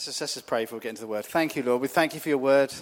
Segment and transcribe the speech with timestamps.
[0.00, 1.26] Let's just, let's just pray before we get into the word.
[1.26, 1.82] Thank you, Lord.
[1.82, 2.72] We thank you for your word.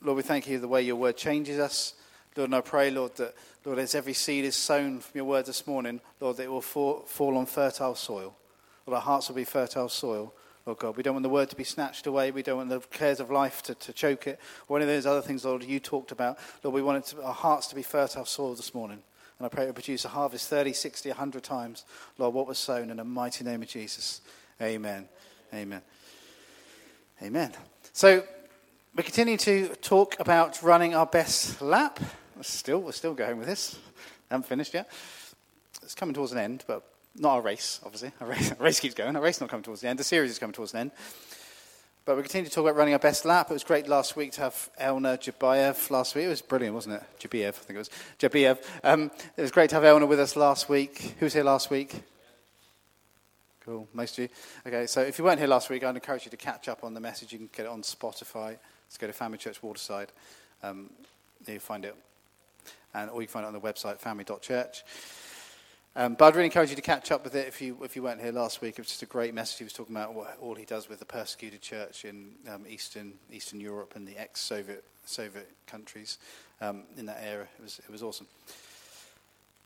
[0.00, 1.94] Lord, we thank you for the way your word changes us.
[2.36, 5.46] Lord, and I pray, Lord, that, Lord, as every seed is sown from your word
[5.46, 8.36] this morning, Lord, that it will fall, fall on fertile soil.
[8.86, 10.32] Lord, our hearts will be fertile soil.
[10.64, 12.30] Lord God, we don't want the word to be snatched away.
[12.30, 15.06] We don't want the cares of life to, to choke it or any of those
[15.06, 16.38] other things, Lord, you talked about.
[16.62, 19.02] Lord, we want to, our hearts to be fertile soil this morning.
[19.40, 21.84] And I pray it will produce a harvest 30, 60, 100 times,
[22.16, 24.20] Lord, what was sown in the mighty name of Jesus.
[24.62, 25.08] Amen.
[25.52, 25.82] Amen.
[27.22, 27.52] Amen.
[27.92, 28.24] So
[28.96, 32.00] we continue to talk about running our best lap.
[32.34, 33.78] We're still, we're still going with this.
[34.30, 34.90] I haven't finished yet.
[35.82, 36.82] It's coming towards an end, but
[37.14, 38.12] not a race, obviously.
[38.20, 39.14] A race, a race keeps going.
[39.16, 39.98] A race not coming towards the end.
[39.98, 40.90] The series is coming towards an end.
[42.06, 43.50] But we continue to talk about running our best lap.
[43.50, 46.24] It was great last week to have Elna Jabayev last week.
[46.24, 47.02] It was brilliant, wasn't it?
[47.20, 47.90] Jabiev, I think it was.
[48.18, 48.64] Jabiev.
[48.82, 51.16] Um, it was great to have Elna with us last week.
[51.18, 52.02] Who was here last week?
[53.70, 54.28] Cool, most of you.
[54.66, 56.92] Okay, so if you weren't here last week, I'd encourage you to catch up on
[56.92, 57.30] the message.
[57.30, 58.56] You can get it on Spotify.
[58.88, 60.10] Let's go to Family Church Waterside.
[60.60, 60.90] Um,
[61.46, 61.94] you find it.
[62.94, 64.82] And, or you can find it on the website, family.church.
[65.94, 68.02] Um, but I'd really encourage you to catch up with it if you, if you
[68.02, 68.70] weren't here last week.
[68.70, 69.58] It was just a great message.
[69.58, 73.12] He was talking about what, all he does with the persecuted church in um, Eastern,
[73.32, 76.18] Eastern Europe and the ex Soviet Soviet countries
[76.60, 77.46] um, in that era.
[77.56, 78.26] It was, it was awesome.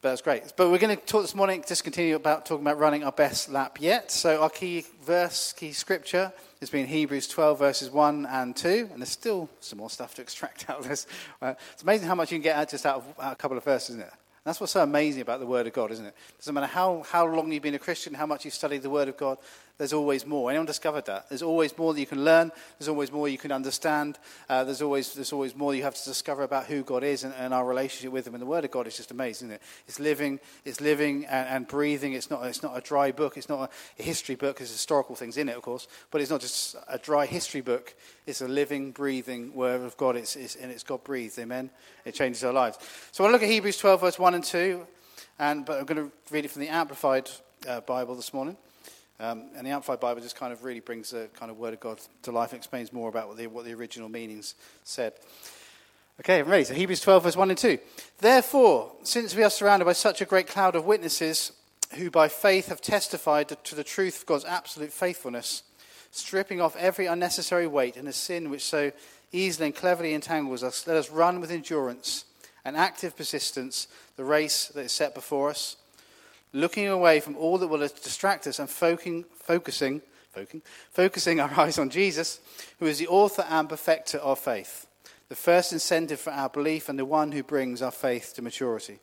[0.04, 0.52] But that's great.
[0.54, 3.48] But we're going to talk this morning, just continue about talking about running our best
[3.48, 4.10] lap yet.
[4.10, 6.30] So our key verse, key scripture
[6.60, 8.90] has been Hebrews 12, verses 1 and 2.
[8.92, 11.06] And there's still some more stuff to extract out of this.
[11.40, 13.96] It's amazing how much you can get out just out of a couple of verses,
[13.96, 14.12] isn't it?
[14.44, 16.14] That's what's so amazing about the Word of God, isn't it?
[16.36, 19.08] Doesn't matter how, how long you've been a Christian, how much you've studied the Word
[19.08, 19.38] of God,
[19.76, 20.50] there's always more.
[20.50, 21.28] Anyone discovered that?
[21.28, 22.52] There's always more that you can learn.
[22.78, 24.20] There's always more you can understand.
[24.48, 27.34] Uh, there's, always, there's always more you have to discover about who God is and,
[27.34, 28.34] and, our relationship with Him.
[28.34, 29.62] And the Word of God is just amazing, isn't it?
[29.88, 32.12] It's living, it's living and, and breathing.
[32.12, 33.36] It's not, it's not a dry book.
[33.36, 34.58] It's not a, history book.
[34.58, 35.88] There's historical things in it, of course.
[36.12, 37.96] But it's not just a dry history book.
[38.26, 40.14] It's a living, breathing Word of God.
[40.14, 41.36] It's, it's, and it's God breathed.
[41.40, 41.68] Amen?
[42.04, 42.78] It changes our lives.
[43.10, 44.86] So I look at Hebrews 12, verse 1 and 2.
[45.40, 47.28] And, but I'm going to read it from the Amplified
[47.68, 48.56] uh, Bible this morning.
[49.20, 51.80] Um, and the Amplified Bible just kind of really brings the kind of Word of
[51.80, 55.12] God to life and explains more about what the, what the original meanings said.
[56.20, 56.64] Okay, I'm ready.
[56.64, 57.78] So Hebrews 12, verse 1 and 2.
[58.18, 61.52] Therefore, since we are surrounded by such a great cloud of witnesses
[61.94, 65.62] who by faith have testified to the truth of God's absolute faithfulness,
[66.10, 68.90] stripping off every unnecessary weight and the sin which so
[69.32, 72.24] easily and cleverly entangles us, let us run with endurance
[72.64, 75.76] and active persistence the race that is set before us
[76.54, 80.00] looking away from all that will distract us and focusing, focusing,
[80.92, 82.40] focusing, our eyes on Jesus,
[82.78, 84.86] who is the author and perfecter of faith,
[85.28, 89.00] the first incentive for our belief and the one who brings our faith to maturity,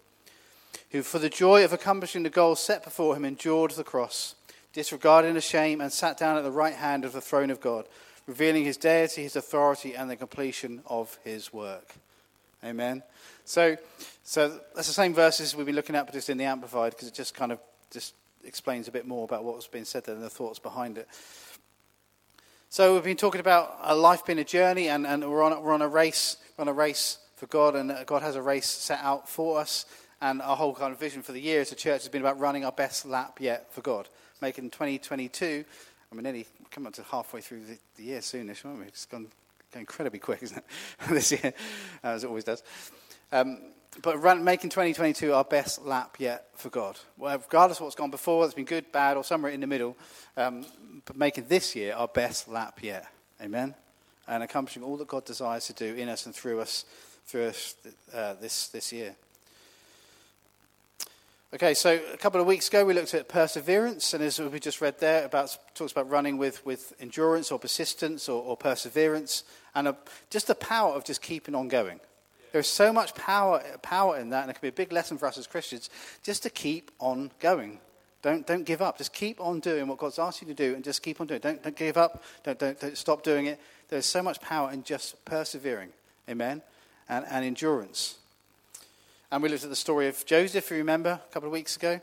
[0.91, 4.35] who for the joy of accomplishing the goal set before him endured the cross,
[4.73, 7.85] disregarding the shame, and sat down at the right hand of the throne of God,
[8.27, 11.95] revealing his deity, his authority, and the completion of his work.
[12.63, 13.03] Amen.
[13.43, 13.77] So,
[14.31, 17.09] so that's the same verses we've been looking at, but just in the Amplified, because
[17.09, 17.59] it just kind of
[17.91, 18.13] just
[18.45, 21.05] explains a bit more about what was being said there and the thoughts behind it.
[22.69, 25.73] So we've been talking about a life being a journey, and, and we're, on, we're
[25.73, 29.01] on a race, we're on a race for God, and God has a race set
[29.01, 29.85] out for us.
[30.21, 32.39] And our whole kind of vision for the year as a church has been about
[32.39, 34.07] running our best lap yet for God,
[34.41, 35.65] making 2022.
[36.09, 38.85] I mean, nearly coming up to halfway through the, the year soonish, aren't we?
[38.85, 39.27] It's gone,
[39.73, 40.63] gone incredibly quick, isn't it?
[41.09, 41.53] this year,
[42.01, 42.63] as it always does.
[43.33, 43.59] Um,
[44.01, 46.97] but run, making 2022 our best lap yet for God.
[47.17, 49.97] Well, regardless of what's gone before, it's been good, bad, or somewhere in the middle,
[50.37, 50.65] um,
[51.05, 53.07] but making this year our best lap yet.
[53.41, 53.75] Amen?
[54.27, 56.85] And accomplishing all that God desires to do in us and through us,
[57.25, 57.75] through us
[58.13, 59.15] uh, this, this year.
[61.53, 64.79] Okay, so a couple of weeks ago we looked at perseverance, and as we just
[64.79, 69.43] read there, about talks about running with, with endurance or persistence or, or perseverance,
[69.75, 69.97] and a,
[70.29, 71.99] just the power of just keeping on going.
[72.51, 75.25] There's so much power, power in that, and it can be a big lesson for
[75.25, 75.89] us as Christians
[76.23, 77.79] just to keep on going.
[78.21, 78.97] Don't, don't give up.
[78.97, 81.37] Just keep on doing what God's asked you to do and just keep on doing
[81.37, 81.43] it.
[81.43, 82.23] Don't, don't give up.
[82.43, 83.59] Don't, don't, don't stop doing it.
[83.89, 85.89] There's so much power in just persevering.
[86.29, 86.61] Amen?
[87.09, 88.17] And, and endurance.
[89.31, 91.77] And we looked at the story of Joseph, if you remember, a couple of weeks
[91.77, 91.99] ago.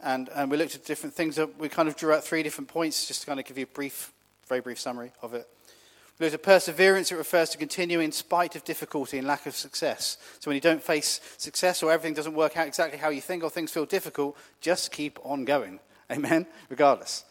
[0.00, 1.40] And, and we looked at different things.
[1.58, 3.74] We kind of drew out three different points just to kind of give you a
[3.74, 4.12] brief,
[4.48, 5.48] very brief summary of it.
[6.18, 10.16] There's a perseverance, it refers to continuing in spite of difficulty and lack of success.
[10.38, 13.42] So when you don't face success or everything doesn't work out exactly how you think
[13.42, 15.80] or things feel difficult, just keep on going.
[16.10, 16.46] Amen?
[16.68, 17.24] Regardless.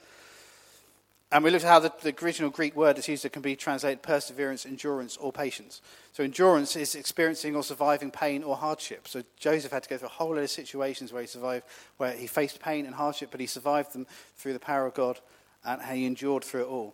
[1.32, 3.56] And we looked at how the, the original Greek word that's used that can be
[3.56, 5.82] translated perseverance, endurance, or patience.
[6.12, 9.08] So endurance is experiencing or surviving pain or hardship.
[9.08, 11.66] So Joseph had to go through a whole lot of situations where he survived,
[11.98, 15.20] where he faced pain and hardship, but he survived them through the power of God
[15.66, 16.94] and he endured through it all.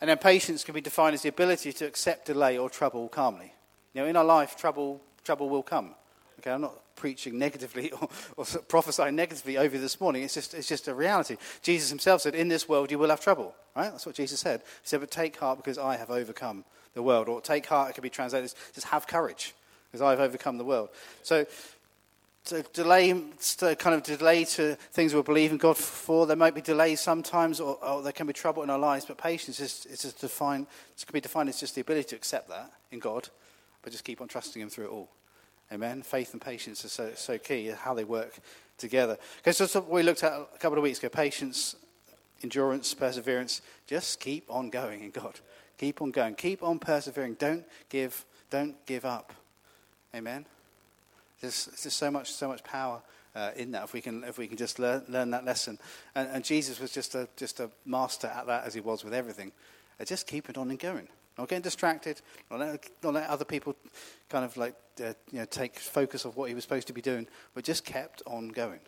[0.00, 3.52] And then patience can be defined as the ability to accept delay or trouble calmly.
[3.94, 5.94] You know, in our life, trouble, trouble will come.
[6.38, 10.22] Okay, I'm not preaching negatively or, or prophesying negatively over you this morning.
[10.22, 11.36] It's just, it's just a reality.
[11.62, 13.54] Jesus himself said, In this world you will have trouble.
[13.74, 13.90] Right?
[13.90, 14.60] That's what Jesus said.
[14.60, 16.64] He said, But take heart because I have overcome
[16.94, 17.28] the world.
[17.28, 19.54] Or take heart, it can be translated as just have courage
[19.90, 20.90] because I've overcome the world.
[21.22, 21.46] So,
[22.48, 23.12] to delay,
[23.58, 26.26] to kind of delay to things we're believing God for.
[26.26, 29.04] There might be delays sometimes, or, or there can be trouble in our lives.
[29.04, 30.66] But patience is, is just defined.
[30.96, 33.28] It can be defined as just the ability to accept that in God,
[33.82, 35.08] but just keep on trusting Him through it all.
[35.72, 36.02] Amen.
[36.02, 37.66] Faith and patience are so, so key.
[37.66, 38.38] How they work
[38.78, 39.18] together.
[39.40, 41.76] Okay, so, so we looked at a couple of weeks ago: patience,
[42.42, 43.60] endurance, perseverance.
[43.86, 45.38] Just keep on going in God.
[45.76, 46.34] Keep on going.
[46.34, 47.34] Keep on persevering.
[47.34, 48.24] Don't give.
[48.50, 49.32] Don't give up.
[50.14, 50.46] Amen.
[51.40, 53.00] There's, there's so much, so much power
[53.34, 55.78] uh, in that if we can, if we can just learn, learn that lesson.
[56.14, 59.14] And, and, Jesus was just a, just a master at that as he was with
[59.14, 59.52] everything.
[60.00, 61.08] Uh, just keep it on and going.
[61.36, 62.20] Not getting distracted.
[62.50, 63.76] Not let, not let other people
[64.28, 67.00] kind of like uh, you know, take focus of what he was supposed to be
[67.00, 68.80] doing, but just kept on going.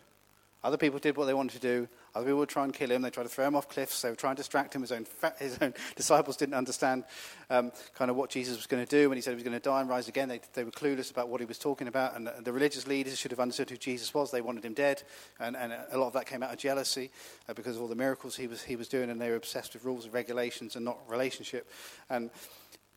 [0.63, 1.87] Other people did what they wanted to do.
[2.13, 3.01] Other people would try and kill him.
[3.01, 4.01] They tried to throw him off cliffs.
[4.01, 4.81] They would try and distract him.
[4.81, 5.05] His own,
[5.39, 7.05] his own disciples didn't understand
[7.49, 9.57] um, kind of what Jesus was going to do when he said he was going
[9.57, 10.27] to die and rise again.
[10.27, 12.17] They, they were clueless about what he was talking about.
[12.17, 14.29] And the, the, religious leaders should have understood who Jesus was.
[14.29, 15.03] They wanted him dead.
[15.39, 17.11] And, and a lot of that came out of jealousy
[17.47, 19.09] uh, because of all the miracles he was, he was doing.
[19.09, 21.69] And they were obsessed with rules and regulations and not relationship.
[22.09, 22.29] And,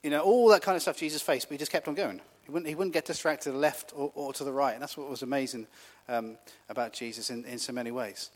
[0.02, 2.20] you know, all that kind of stuff Jesus faced, but he just kept on going.
[2.44, 4.74] He wouldn't, he wouldn't get distracted to the left or, or to the right.
[4.74, 5.68] And that's what was amazing
[6.08, 6.36] um,
[6.68, 8.30] about Jesus in, in so many ways.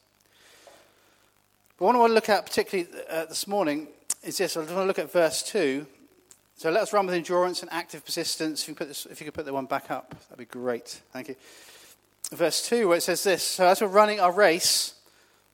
[1.78, 3.86] But what I want to look at particularly uh, this morning
[4.24, 4.56] is this.
[4.56, 5.86] I want to look at verse 2.
[6.56, 8.62] So let us run with endurance and active persistence.
[8.62, 11.00] If you, this, if you could put the one back up, that'd be great.
[11.12, 11.36] Thank you.
[12.32, 14.94] Verse 2, where it says this So as we're running our race,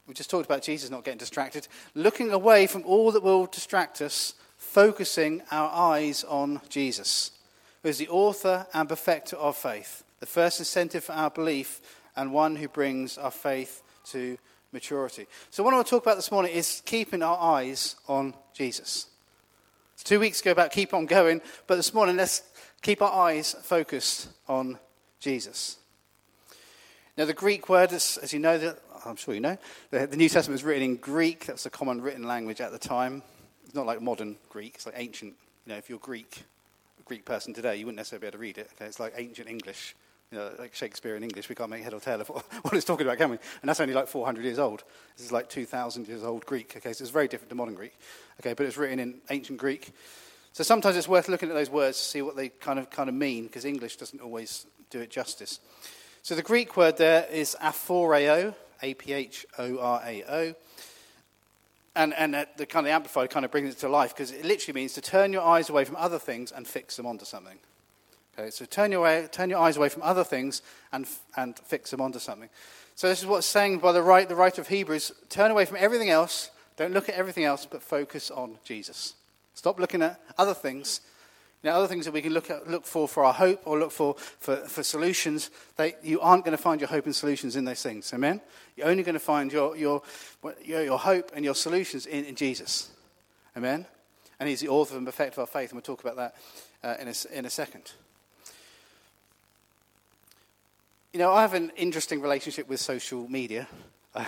[0.06, 4.00] we just talked about Jesus not getting distracted, looking away from all that will distract
[4.00, 7.32] us, focusing our eyes on Jesus,
[7.82, 11.82] who is the author and perfecter of faith, the first incentive for our belief
[12.16, 14.38] and one who brings our faith to
[14.74, 15.26] maturity.
[15.48, 19.06] So, what I want to talk about this morning is keeping our eyes on Jesus.
[19.94, 22.42] It's two weeks ago about keep on going, but this morning let's
[22.82, 24.78] keep our eyes focused on
[25.20, 25.78] Jesus.
[27.16, 29.56] Now, the Greek word, is, as you know, that I'm sure you know,
[29.90, 31.46] the, the New Testament was written in Greek.
[31.46, 33.22] That's a common written language at the time.
[33.64, 35.34] It's not like modern Greek, it's like ancient.
[35.64, 36.42] You know, if you're Greek,
[37.00, 38.70] a Greek person today, you wouldn't necessarily be able to read it.
[38.74, 38.86] Okay?
[38.86, 39.94] It's like ancient English
[40.30, 42.28] you know, like Shakespeare in English, we can't make head or tail of
[42.62, 43.38] what it's talking about, can we?
[43.62, 44.82] And that's only like 400 years old.
[45.16, 46.74] This is like 2,000 years old Greek.
[46.76, 47.96] Okay, so it's very different to modern Greek.
[48.40, 49.92] Okay, but it's written in ancient Greek.
[50.52, 53.08] So sometimes it's worth looking at those words to see what they kind of kind
[53.08, 55.60] of mean, because English doesn't always do it justice.
[56.22, 60.54] So the Greek word there is aphorao, A-P-H-O-R-A-O.
[61.96, 64.80] And, and the kind of amplified kind of brings it to life because it literally
[64.80, 67.58] means to turn your eyes away from other things and fix them onto something.
[68.36, 71.90] Okay, so turn your, way, turn your eyes away from other things and, and fix
[71.90, 72.48] them onto something.
[72.96, 75.76] So this is what's saying by the, right, the writer of Hebrews turn away from
[75.78, 79.14] everything else, don't look at everything else, but focus on Jesus.
[79.54, 81.00] Stop looking at other things.
[81.62, 83.78] You know, other things that we can look, at, look for for our hope or
[83.78, 87.56] look for for, for solutions, they, you aren't going to find your hope and solutions
[87.56, 88.12] in those things.
[88.12, 88.40] Amen?
[88.76, 90.02] You're only going to find your, your,
[90.62, 92.90] your, your hope and your solutions in, in Jesus.
[93.56, 93.86] Amen?
[94.40, 96.34] And he's the author and perfecter of our faith, and we'll talk about that
[96.82, 97.92] uh, in, a, in a second.
[101.14, 103.68] You know, I have an interesting relationship with social media.
[104.16, 104.26] I,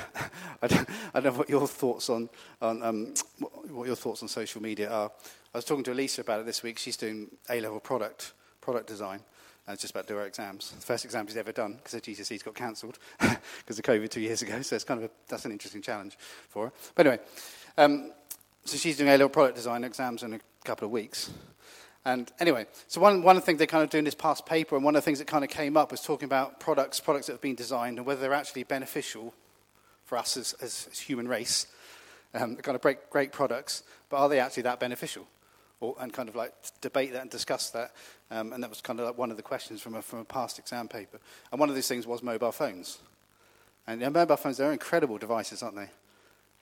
[0.69, 2.31] don't, know what your thoughts on,
[2.63, 3.15] on um,
[3.71, 5.11] what your thoughts on social media are.
[5.53, 6.79] I was talking to Elisa about it this week.
[6.79, 9.19] She's doing A-level product product design,
[9.67, 10.71] and it's just about to do her exams.
[10.71, 14.21] The first exam she's ever done because her GCSEs got cancelled because of COVID two
[14.21, 14.63] years ago.
[14.63, 16.17] So it's kind of a, that's an interesting challenge
[16.49, 16.73] for her.
[16.95, 17.25] But anyway,
[17.79, 18.13] um,
[18.65, 21.31] so she's doing A-level product design exams in a couple of weeks.
[22.07, 24.85] And anyway, so one, one thing they kind of do in this past paper, and
[24.85, 27.33] one of the things that kind of came up was talking about products, products that
[27.33, 29.35] have been designed, and whether they're actually beneficial
[30.05, 31.67] for us as, as, as human race.
[32.33, 35.27] Um, they're kind of great, great products, but are they actually that beneficial?
[35.81, 37.91] Or, and kind of like debate that and discuss that.
[38.31, 40.25] Um, and that was kind of like one of the questions from a, from a
[40.25, 41.19] past exam paper.
[41.51, 42.99] And one of these things was mobile phones.
[43.85, 45.91] And you know, mobile phones, they're incredible devices, aren't they?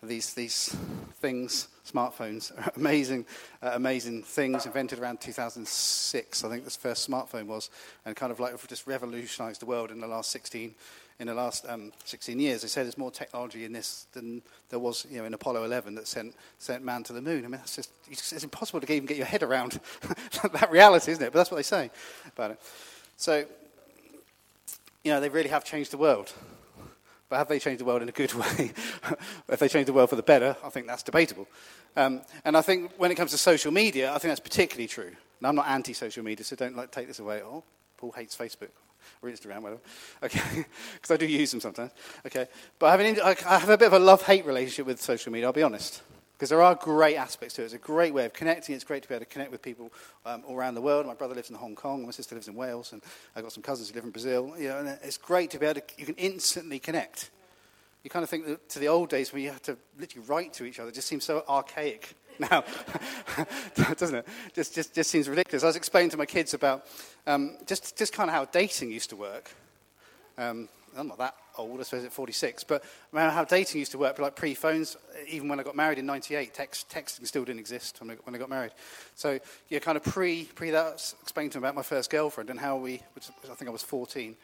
[0.09, 0.75] These, these
[1.15, 3.27] things, smartphones, amazing,
[3.63, 6.45] uh, amazing things invented around 2006.
[6.45, 7.71] I think this first smartphone was,
[8.05, 10.75] and kind of like just revolutionized the world in the last 16,
[11.21, 12.63] in the last um, 16 years.
[12.63, 15.95] They say there's more technology in this than there was, you know, in Apollo 11
[15.95, 17.45] that sent sent man to the moon.
[17.45, 19.81] I mean, that's just it's impossible to even get your head around
[20.53, 21.33] that reality, isn't it?
[21.33, 21.91] But that's what they say
[22.35, 22.61] about it.
[23.17, 23.45] So,
[25.05, 26.33] you know, they really have changed the world.
[27.29, 28.73] But have they changed the world in a good way?
[29.49, 31.49] if they changed the world for the better, I think that's debatable.
[31.97, 35.13] Um, and I think when it comes to social media, I think that's particularly true.
[35.41, 37.43] Now, I'm not anti-social media, so don't like, take this away.
[37.43, 37.65] Oh,
[37.97, 38.71] Paul hates Facebook
[39.23, 39.81] or Instagram, whatever.
[40.23, 40.65] Okay,
[40.95, 41.93] because I do use them sometimes.
[42.27, 42.47] Okay,
[42.79, 45.47] but I have, an, I have a bit of a love-hate relationship with social media.
[45.47, 46.03] I'll be honest,
[46.37, 47.67] because there are great aspects to it.
[47.67, 48.75] It's a great way of connecting.
[48.75, 49.93] It's great to be able to connect with people
[50.27, 51.07] um, all around the world.
[51.07, 52.05] My brother lives in Hong Kong.
[52.05, 53.03] My sister lives in Wales, and
[53.37, 54.53] I've got some cousins who live in Brazil.
[54.59, 55.87] You know, and it's great to be able to.
[55.97, 57.31] You can instantly connect.
[58.03, 60.65] You kind of think to the old days when you had to literally write to
[60.65, 60.91] each other.
[60.91, 62.65] It just seems so archaic now,
[63.97, 64.27] doesn't it?
[64.53, 65.63] Just, just, just seems ridiculous.
[65.63, 66.87] I was explaining to my kids about
[67.27, 69.51] um, just, just kind of how dating used to work.
[70.37, 73.93] Um, I'm not that old, I suppose at 46, but I remember how dating used
[73.93, 74.97] to work, like pre-phones,
[75.29, 78.35] even when I got married in 98, text, texting still didn't exist when I, when
[78.35, 78.73] I got married.
[79.15, 82.59] So, yeah, kind of pre, pre that, explaining to them about my first girlfriend and
[82.59, 84.37] how we, which I think I was 14,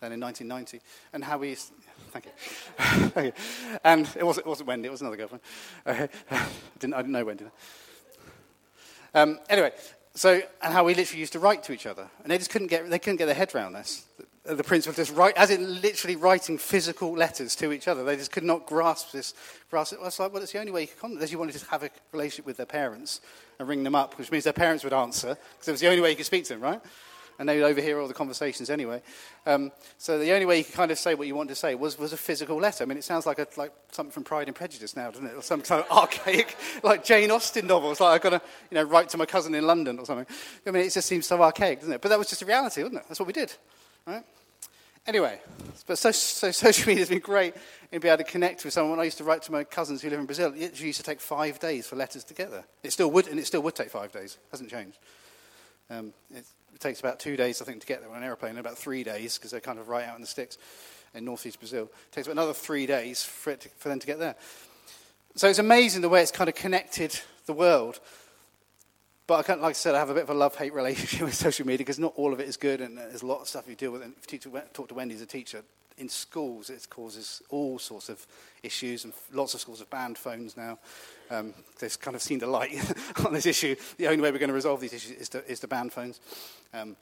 [0.00, 0.80] then in 1990,
[1.12, 1.54] and how we,
[2.12, 2.32] thank you,
[3.10, 3.78] thank you.
[3.84, 5.42] and it wasn't, it wasn't Wendy, it was another girlfriend.
[5.86, 6.08] Okay.
[6.30, 6.46] I,
[6.78, 7.44] didn't, I didn't know Wendy.
[9.14, 9.72] Um, anyway,
[10.14, 12.68] so, and how we literally used to write to each other, and they just couldn't
[12.68, 14.04] get, they couldn't get their head around this
[14.56, 18.02] the principle just write, as in literally writing physical letters to each other.
[18.02, 19.34] They just could not grasp this.
[19.70, 19.98] Grasp it.
[19.98, 21.30] Well, it's like, well, it's the only way you could contact.
[21.30, 23.20] You wanted to have a relationship with their parents
[23.58, 26.00] and ring them up, which means their parents would answer, because it was the only
[26.00, 26.80] way you could speak to them, right?
[27.38, 29.00] And they would overhear all the conversations anyway.
[29.46, 31.74] Um, so the only way you could kind of say what you wanted to say
[31.76, 32.82] was, was a physical letter.
[32.82, 35.34] I mean, it sounds like, a, like something from Pride and Prejudice now, doesn't it?
[35.36, 37.92] Or some kind of archaic, like Jane Austen novel.
[37.92, 40.26] It's like I've got to, you know, write to my cousin in London or something.
[40.66, 42.00] I mean, it just seems so archaic, doesn't it?
[42.00, 43.04] But that was just a reality, wasn't it?
[43.08, 43.52] That's what we did,
[44.06, 44.24] right?
[45.08, 45.40] Anyway,
[45.86, 47.54] but so, so social media has been great
[47.90, 48.90] in being able to connect with someone.
[48.90, 51.02] When I used to write to my cousins who live in Brazil, it used to
[51.02, 52.64] take five days for letters to get there.
[52.82, 54.34] It still would, and it still would take five days.
[54.34, 54.98] It hasn't changed.
[55.88, 58.50] Um, it, it, takes about two days, I think, to get there on an aeroplane,
[58.50, 60.58] and about three days because they're kind of right out in the sticks
[61.14, 61.84] in northeast Brazil.
[61.84, 64.36] It takes about another three days for, to, for them to get there.
[65.36, 67.98] So it's amazing the way it's kind of connected the world.
[69.28, 71.34] But I can't, like I said, I have a bit of a love-hate relationship with
[71.34, 73.68] social media because not all of it is good, and there's a lot of stuff
[73.68, 74.02] you deal with.
[74.02, 74.38] And if you
[74.72, 75.62] talk to Wendy as a teacher,
[75.98, 78.26] in schools it causes all sorts of
[78.62, 80.78] issues, and lots of schools have banned phones now.
[81.30, 82.72] Um, they've kind of seen the light
[83.26, 83.76] on this issue.
[83.98, 86.20] The only way we're going to resolve these issues is to, is to ban phones.
[86.72, 86.96] Um,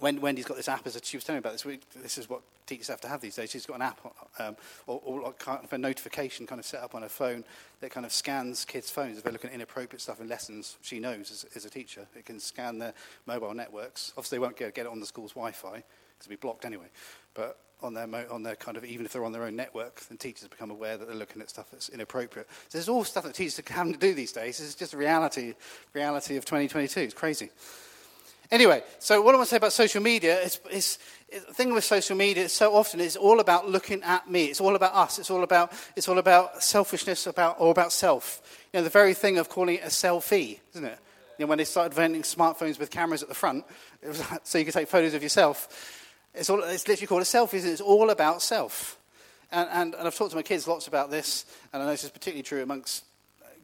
[0.00, 2.42] Wendy's got this app, as she was telling me about this week, this is what
[2.66, 3.50] teachers have to have these days.
[3.50, 4.00] She's got an app
[4.38, 7.44] um, or, or kind of a notification kind of set up on her phone
[7.80, 10.76] that kind of scans kids' phones if they're looking at inappropriate stuff in lessons.
[10.80, 12.06] She knows as, as a teacher.
[12.16, 12.94] It can scan their
[13.26, 14.12] mobile networks.
[14.16, 15.84] Obviously, they won't get, get it on the school's Wi-Fi because
[16.20, 16.86] it'll be blocked anyway.
[17.34, 20.00] But on their, mo- on their kind of, even if they're on their own network,
[20.02, 22.48] then teachers become aware that they're looking at stuff that's inappropriate.
[22.68, 24.60] So there's all stuff that teachers are having to do these days.
[24.60, 25.54] It's just reality,
[25.92, 27.00] reality of 2022.
[27.00, 27.50] It's crazy.
[28.50, 31.72] Anyway, so what I want to say about social media is, is, is the thing
[31.72, 34.46] with social media is so often it's all about looking at me.
[34.46, 35.20] It's all about us.
[35.20, 38.42] It's all about, it's all about selfishness about, or about self.
[38.72, 40.98] You know, the very thing of calling it a selfie, isn't it?
[41.38, 43.64] You know, when they started inventing smartphones with cameras at the front,
[44.02, 46.08] like, so you could take photos of yourself.
[46.34, 47.64] It's, all, it's literally called a selfie.
[47.64, 48.98] It's all about self.
[49.52, 52.04] And, and, and I've talked to my kids lots about this, and I know this
[52.04, 53.04] is particularly true amongst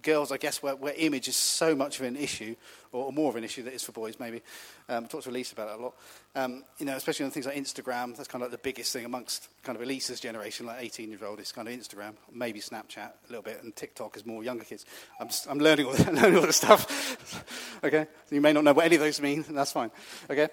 [0.02, 2.54] girls, I guess, where, where image is so much of an issue,
[2.96, 4.42] or, more of an issue that is for boys, maybe.
[4.88, 5.94] Um, I talked to Elise about it a lot.
[6.34, 8.16] Um, you know, especially on things like Instagram.
[8.16, 11.24] That's kind of like the biggest thing amongst kind of Elise's generation, like 18 year
[11.24, 14.64] old, is kind of Instagram, maybe Snapchat a little bit, and TikTok is more younger
[14.64, 14.84] kids.
[15.20, 17.78] I'm, just, I'm learning, all the, learning all this stuff.
[17.84, 18.06] okay?
[18.30, 19.90] You may not know what any of those mean, and that's fine.
[20.30, 20.48] Okay?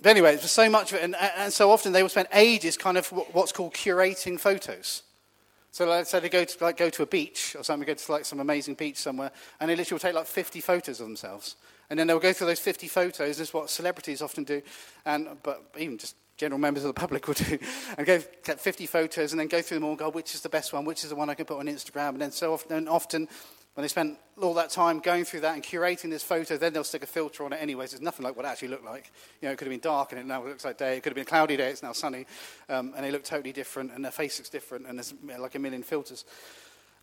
[0.00, 2.76] But anyway, there's so much of it, and, and so often they will spend ages
[2.76, 5.02] kind of what's called curating photos.
[5.74, 8.12] So let's say they go to, like, go to a beach or something, go to
[8.12, 11.56] like some amazing beach somewhere, and they literally will take like 50 photos of themselves.
[11.90, 14.62] And then they'll go through those 50 photos, this is what celebrities often do,
[15.04, 17.58] and, but even just general members of the public will do,
[17.98, 20.42] and go get 50 photos and then go through them all and go, which is
[20.42, 22.10] the best one, which is the one I can put on Instagram.
[22.10, 23.28] And then so often, often
[23.74, 26.84] when they spend all that time going through that and curating this photo, then they'll
[26.84, 27.92] stick a filter on it anyways.
[27.92, 29.10] It's nothing like what it actually looked like.
[29.40, 30.96] You know, it could have been dark and it now looks like day.
[30.96, 32.26] It could have been a cloudy day, it's now sunny.
[32.68, 35.58] Um, and they look totally different and their face looks different and there's like a
[35.58, 36.24] million filters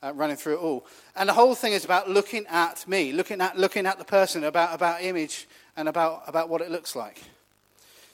[0.01, 0.85] uh, running through it all.
[1.15, 4.45] And the whole thing is about looking at me, looking at, looking at the person,
[4.45, 7.21] about, about image and about, about what it looks like.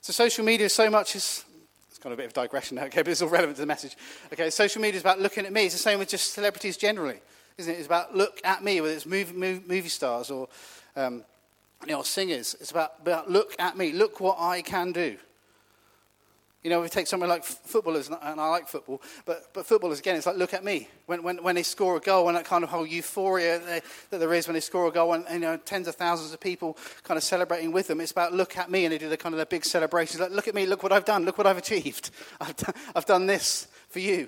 [0.02, 1.46] So social media is so much is,
[1.90, 3.96] it's of a bit of digression now, okay, but it's all relevant to the message.
[4.34, 5.66] Okay, social media is about looking at me.
[5.66, 7.20] It's the same with just celebrities generally
[7.58, 7.78] isn't it?
[7.78, 10.48] It's about look at me, whether it's movie, movie, stars or
[10.96, 11.24] um,
[11.86, 12.56] you know, singers.
[12.60, 15.18] It's about, about look at me, look what I can do.
[16.64, 20.18] You know, we take something like footballers, and I like football, but, but footballers, again,
[20.18, 20.90] it's like, look at me.
[21.06, 24.18] When, when, when they score a goal, and that kind of whole euphoria they, that
[24.18, 26.42] there is when they score a goal, and, and, you know, tens of thousands of
[26.42, 29.16] people kind of celebrating with them, it's about look at me, and they do the
[29.16, 30.20] kind of the big celebrations.
[30.20, 32.10] Like, look at me, look what I've done, look what I've achieved.
[32.42, 34.28] I've done, I've done this for you.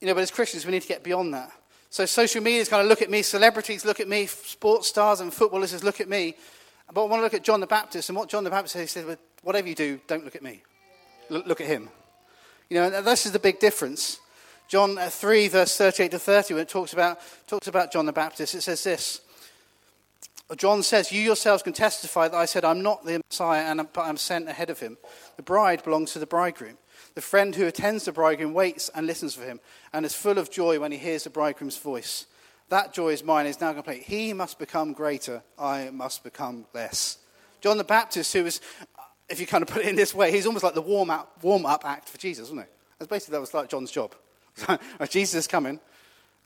[0.00, 1.52] You know, but as Christians, we need to get beyond that.
[1.90, 5.20] So social media is kind of look at me, celebrities look at me, sports stars
[5.20, 6.34] and footballers look at me.
[6.92, 8.80] But I want to look at John the Baptist, and what John the Baptist said,
[8.80, 10.62] he said, well, whatever you do, don't look at me.
[11.28, 11.88] Look, at him.
[12.68, 14.18] You know, and this is the big difference.
[14.66, 18.12] John uh, 3, verse 38 to 30, when it talks about, talks about John the
[18.12, 19.20] Baptist, it says this.
[20.56, 24.02] John says, You yourselves can testify that I said, I'm not the Messiah, and but
[24.02, 24.96] I'm sent ahead of him.
[25.36, 26.78] The bride belongs to the bridegroom.
[27.14, 29.60] The friend who attends the bridegroom waits and listens for him
[29.92, 32.26] and is full of joy when he hears the bridegroom's voice.
[32.68, 34.04] That joy is mine, is now complete.
[34.04, 37.18] He must become greater, I must become less.
[37.60, 38.60] John the Baptist, who was,
[39.28, 41.42] if you kind of put it in this way, he's almost like the warm up,
[41.42, 42.66] warm up act for Jesus, wasn't he?
[42.98, 44.14] That's basically that was like John's job.
[45.10, 45.80] Jesus is coming,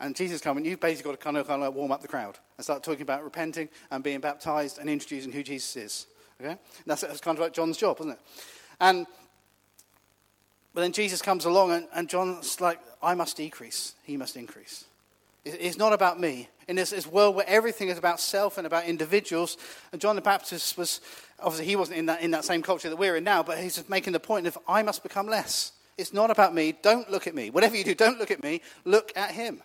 [0.00, 2.08] and Jesus is coming, you've basically got to kind of, kind of warm up the
[2.08, 6.06] crowd and start talking about repenting and being baptized and introducing who Jesus is.
[6.40, 6.56] Okay?
[6.86, 8.18] That's, that's kind of like John's job, isn't it?
[8.80, 9.06] And
[10.74, 14.84] but then Jesus comes along, and, and John's like, I must decrease, he must increase.
[15.44, 16.48] It's not about me.
[16.66, 19.58] In this, this, world where everything is about self and about individuals,
[19.92, 21.00] and John the Baptist was,
[21.38, 23.86] obviously, he wasn't in that, in that same culture that we're in now, but he's
[23.88, 25.72] making the point of, I must become less.
[25.96, 26.74] It's not about me.
[26.82, 27.50] Don't look at me.
[27.50, 28.62] Whatever you do, don't look at me.
[28.84, 29.62] Look at him.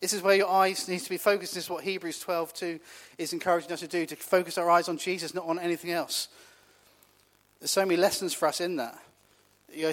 [0.00, 1.54] This is where your eyes need to be focused.
[1.54, 2.80] This is what Hebrews 12 2
[3.18, 6.26] is encouraging us to do, to focus our eyes on Jesus, not on anything else.
[7.60, 8.98] There's so many lessons for us in that.
[9.72, 9.92] You know,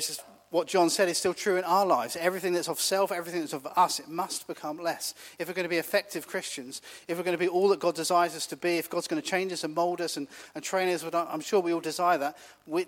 [0.51, 2.15] what John said is still true in our lives.
[2.15, 5.13] Everything that's of self, everything that's of us, it must become less.
[5.37, 7.95] If we're going to be effective Christians, if we're going to be all that God
[7.95, 10.63] desires us to be, if God's going to change us and mold us and, and
[10.63, 12.37] train us, I'm sure we all desire that.
[12.65, 12.87] We,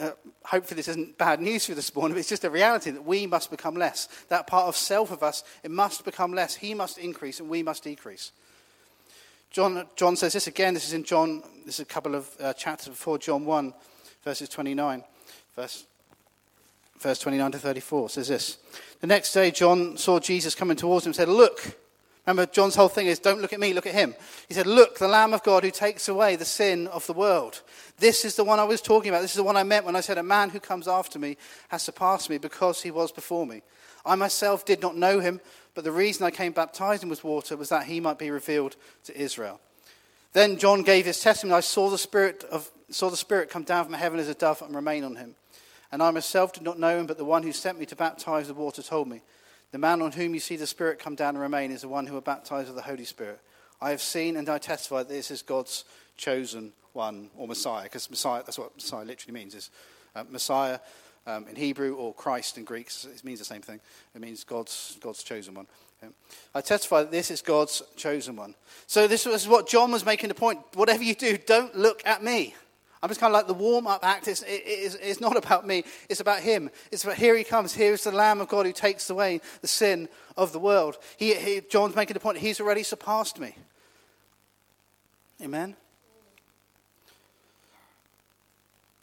[0.00, 0.10] uh,
[0.44, 3.26] hopefully, this isn't bad news for this morning, but it's just a reality that we
[3.26, 4.08] must become less.
[4.28, 6.56] That part of self of us, it must become less.
[6.56, 8.32] He must increase and we must decrease.
[9.50, 10.74] John, John says this again.
[10.74, 13.72] This is in John, this is a couple of uh, chapters before John 1,
[14.24, 15.02] verses 29.
[15.54, 15.86] Verse
[16.98, 18.58] verse 29 to 34 says this.
[19.00, 21.76] The next day, John saw Jesus coming towards him and said, Look.
[22.26, 24.12] Remember, John's whole thing is don't look at me, look at him.
[24.48, 27.62] He said, Look, the Lamb of God who takes away the sin of the world.
[27.98, 29.22] This is the one I was talking about.
[29.22, 31.36] This is the one I meant when I said, A man who comes after me
[31.68, 33.62] has surpassed me because he was before me.
[34.04, 35.40] I myself did not know him,
[35.74, 39.16] but the reason I came baptizing with water was that he might be revealed to
[39.16, 39.60] Israel.
[40.32, 41.56] Then John gave his testimony.
[41.56, 44.62] I saw the Spirit, of, saw the Spirit come down from heaven as a dove
[44.62, 45.34] and remain on him.
[45.92, 48.48] And I myself did not know him, but the one who sent me to baptize
[48.48, 49.22] with water told me,
[49.72, 52.06] The man on whom you see the Spirit come down and remain is the one
[52.06, 53.40] who will baptize with the Holy Spirit.
[53.80, 55.84] I have seen and I testify that this is God's
[56.16, 59.70] chosen one, or Messiah, because Messiah, that's what Messiah literally means, is
[60.14, 60.78] uh, Messiah
[61.26, 62.90] um, in Hebrew or Christ in Greek.
[63.04, 63.80] It means the same thing.
[64.14, 65.66] It means God's, God's chosen one.
[66.54, 68.54] I testify that this is God's chosen one.
[68.86, 70.60] So this was what John was making the point.
[70.74, 72.54] Whatever you do, don't look at me.
[73.02, 74.26] I'm just kind of like the warm up act.
[74.26, 76.70] It's, it, it's, it's, not about me, it's about him.
[76.90, 77.74] It's about here he comes.
[77.74, 80.96] Here is the Lamb of God who takes away the sin of the world.
[81.16, 83.54] He, he, John's making the point, he's already surpassed me.
[85.42, 85.76] Amen?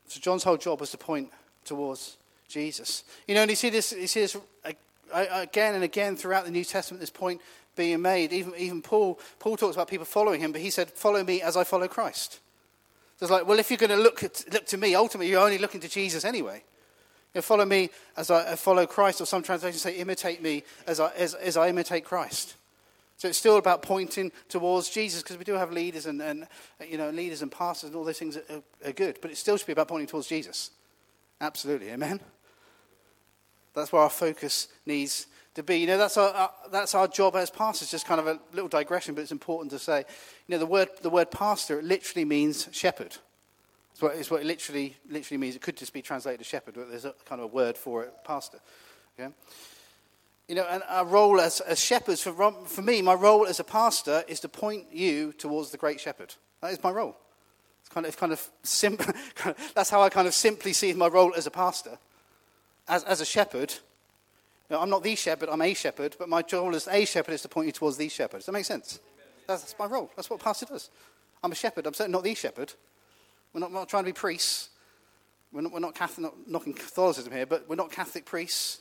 [0.07, 1.29] So John's whole job was to point
[1.65, 3.03] towards Jesus.
[3.27, 4.71] You know, and you see this, you see this uh,
[5.31, 7.41] again and again throughout the New Testament, this point
[7.75, 8.33] being made.
[8.33, 11.57] Even, even Paul, Paul talks about people following him, but he said, Follow me as
[11.57, 12.39] I follow Christ.
[13.23, 15.57] It's like, well, if you're going to look, at, look to me, ultimately you're only
[15.57, 16.61] looking to Jesus anyway.
[17.33, 20.63] You know, follow me as I uh, follow Christ, or some translations say, imitate me
[20.85, 22.55] as I, as, as I imitate Christ.
[23.15, 26.83] So it's still about pointing towards Jesus because we do have leaders and, and uh,
[26.85, 29.55] you know leaders and pastors and all those things are, are, good, but it still
[29.55, 30.71] should be about pointing towards Jesus.
[31.39, 32.19] Absolutely, amen.
[33.73, 35.77] That's where our focus needs to be.
[35.77, 37.91] You know, that's our, our, that's our job as pastors.
[37.91, 40.05] Just kind of a little digression, but it's important to say.
[40.47, 43.17] You know, the word, the word pastor it literally means shepherd.
[43.91, 45.55] It's what, it's what it literally, literally means.
[45.55, 48.03] It could just be translated as shepherd, but there's a kind of a word for
[48.03, 48.59] it, pastor.
[49.19, 49.31] Okay?
[50.47, 53.63] You know, and our role as, as shepherds, for, for me, my role as a
[53.63, 56.33] pastor is to point you towards the great shepherd.
[56.61, 57.15] That is my role.
[57.81, 59.13] It's kind of, it's kind of simple.
[59.75, 61.97] that's how I kind of simply see my role as a pastor.
[62.87, 63.73] As, as a shepherd,
[64.69, 67.41] now, I'm not the shepherd, I'm a shepherd, but my role as a shepherd is
[67.41, 68.37] to point you towards the shepherd.
[68.37, 68.99] Does that make sense?
[69.45, 70.09] That's, that's my role.
[70.15, 70.89] That's what a pastor does.
[71.43, 71.85] I'm a shepherd.
[71.85, 72.73] I'm certainly not the shepherd.
[73.53, 74.69] We're not, we're not trying to be priests.
[75.51, 78.79] We're not, we're not Catholic, not knocking Catholicism here, but we're not Catholic priests.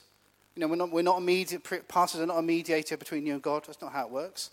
[0.54, 3.34] You know, we're not, we're not a mediator, pastors are not a mediator between you
[3.34, 3.64] and God.
[3.66, 4.50] That's not how it works.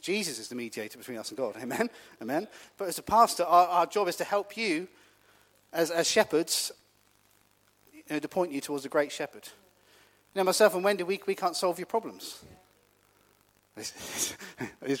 [0.00, 1.56] Jesus is the mediator between us and God.
[1.60, 1.90] Amen?
[2.22, 2.46] Amen?
[2.76, 4.88] But as a pastor, our, our job is to help you
[5.72, 6.72] as, as shepherds,
[7.92, 9.48] you know, to point you towards the great shepherd.
[10.38, 12.44] Know, myself and Wendy, we, we can't solve your problems.
[13.76, 14.34] it's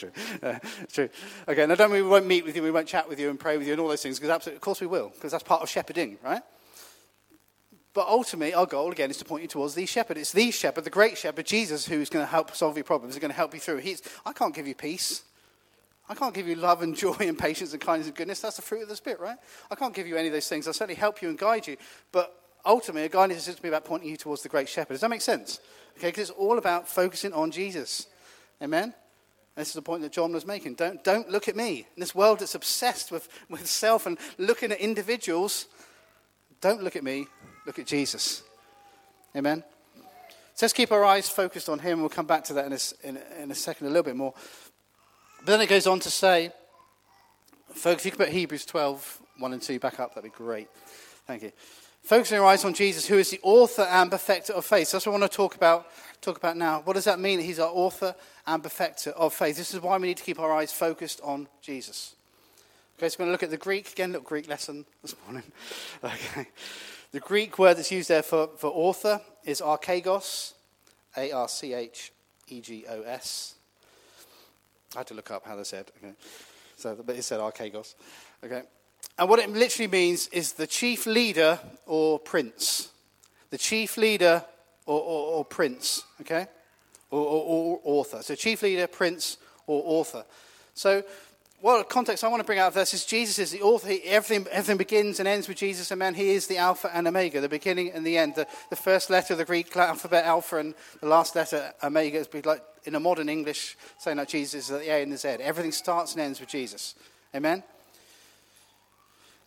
[0.00, 0.10] true.
[0.42, 1.08] Uh, it's true.
[1.46, 3.38] Okay, now don't mean we won't meet with you, we won't chat with you and
[3.38, 5.44] pray with you and all those things, because absolutely, of course we will, because that's
[5.44, 6.42] part of shepherding, right?
[7.94, 10.16] But ultimately, our goal, again, is to point you towards the shepherd.
[10.16, 13.20] It's the shepherd, the great shepherd, Jesus, who's going to help solve your problems, is
[13.20, 13.76] going to help you through.
[13.76, 15.22] He's, I can't give you peace.
[16.08, 18.40] I can't give you love and joy and patience and kindness and goodness.
[18.40, 19.38] That's the fruit of the Spirit, right?
[19.70, 20.66] I can't give you any of those things.
[20.66, 21.76] I'll certainly help you and guide you.
[22.10, 22.34] But
[22.68, 24.94] ultimately, a guidance is to be about pointing you towards the great shepherd.
[24.94, 25.58] Does that make sense?
[25.96, 28.06] Okay, because it's all about focusing on Jesus.
[28.62, 28.94] Amen?
[29.56, 30.74] This is the point that John was making.
[30.74, 31.78] Don't, don't look at me.
[31.96, 35.66] In this world that's obsessed with, with self and looking at individuals,
[36.60, 37.26] don't look at me.
[37.66, 38.42] Look at Jesus.
[39.34, 39.64] Amen?
[40.54, 42.00] So let's keep our eyes focused on him.
[42.00, 42.78] We'll come back to that in a,
[43.08, 44.34] in, in a second a little bit more.
[45.38, 46.52] But then it goes on to say,
[47.72, 50.68] folks, you could put Hebrews 12, 1 and 2 back up, that'd be great.
[51.26, 51.52] Thank you.
[52.02, 54.88] Focusing our eyes on Jesus, who is the author and perfecter of faith.
[54.88, 55.86] So that's what I want to talk about,
[56.20, 56.80] talk about now.
[56.84, 57.40] What does that mean?
[57.40, 58.14] He's our author
[58.46, 59.56] and perfecter of faith.
[59.56, 62.14] This is why we need to keep our eyes focused on Jesus.
[62.98, 63.92] Okay, so we're going to look at the Greek.
[63.92, 65.44] Again, little Greek lesson this morning.
[66.04, 66.48] Okay.
[67.10, 70.52] The Greek word that's used there for, for author is archegos,
[71.16, 72.12] A R C H
[72.48, 73.54] E G O S.
[74.94, 75.90] I had to look up how they said.
[75.96, 76.12] Okay.
[76.76, 77.94] So, but it said archegos.
[78.44, 78.62] Okay.
[79.18, 82.90] And what it literally means is the chief leader or prince.
[83.50, 84.44] The chief leader
[84.86, 86.04] or, or, or prince.
[86.20, 86.46] Okay.
[87.10, 88.22] Or, or, author.
[88.22, 90.24] So chief leader, prince, or author.
[90.74, 91.02] So
[91.60, 93.92] what context I want to bring out of this is Jesus is the author.
[94.04, 97.40] Everything, everything begins and ends with Jesus, and man, he is the Alpha and Omega,
[97.40, 98.34] the beginning and the end.
[98.36, 102.28] The, the first letter of the Greek alphabet, Alpha, and the last letter, Omega, is
[102.44, 105.28] like in a modern English saying that Jesus is the A and the Z.
[105.40, 106.94] Everything starts and ends with Jesus.
[107.34, 107.64] Amen?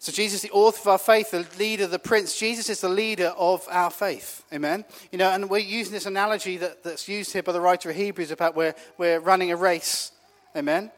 [0.01, 2.35] So Jesus the author of our faith, the leader, the prince.
[2.35, 4.43] Jesus is the leader of our faith.
[4.51, 4.83] Amen?
[5.11, 7.95] You know, and we're using this analogy that, that's used here by the writer of
[7.95, 10.11] Hebrews about where we're running a race.
[10.55, 10.89] Amen?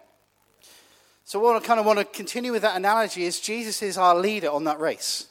[1.25, 4.15] So, what I kind of want to continue with that analogy is Jesus is our
[4.15, 5.27] leader on that race.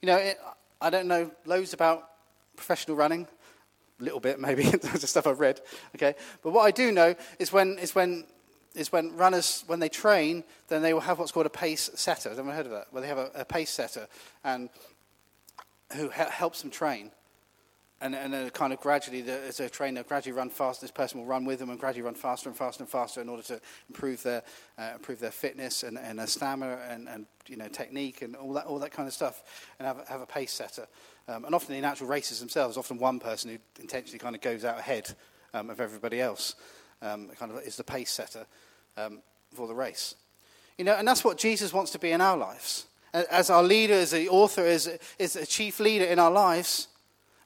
[0.00, 0.40] You know, it,
[0.80, 2.08] I don't know loads about
[2.56, 3.28] professional running,
[4.00, 5.60] a little bit maybe, the stuff I've read.
[5.94, 8.24] Okay, but what I do know is when is when
[8.74, 12.30] is when runners when they train, then they will have what's called a pace setter.
[12.30, 12.86] Have you heard of that?
[12.90, 14.08] Where they have a, a pace setter
[14.42, 14.68] and
[15.96, 17.10] who helps them train
[18.04, 20.84] and, and kind of gradually, as a trainer, gradually run faster.
[20.84, 23.30] This person will run with them and gradually run faster and faster and faster in
[23.30, 24.42] order to improve their,
[24.78, 28.52] uh, improve their fitness and, and their stamina and, and you know, technique and all
[28.52, 29.42] that, all that kind of stuff,
[29.78, 30.86] and have, have a pace setter.
[31.28, 34.66] Um, and often in actual races themselves, often one person who intentionally kind of goes
[34.66, 35.14] out ahead
[35.54, 36.56] um, of everybody else
[37.04, 38.46] um, kind of is the pace setter
[38.96, 39.20] um,
[39.54, 40.14] for the race.
[40.78, 42.86] You know, and that's what Jesus wants to be in our lives.
[43.12, 46.88] As our leader, as the author, as, as the chief leader in our lives,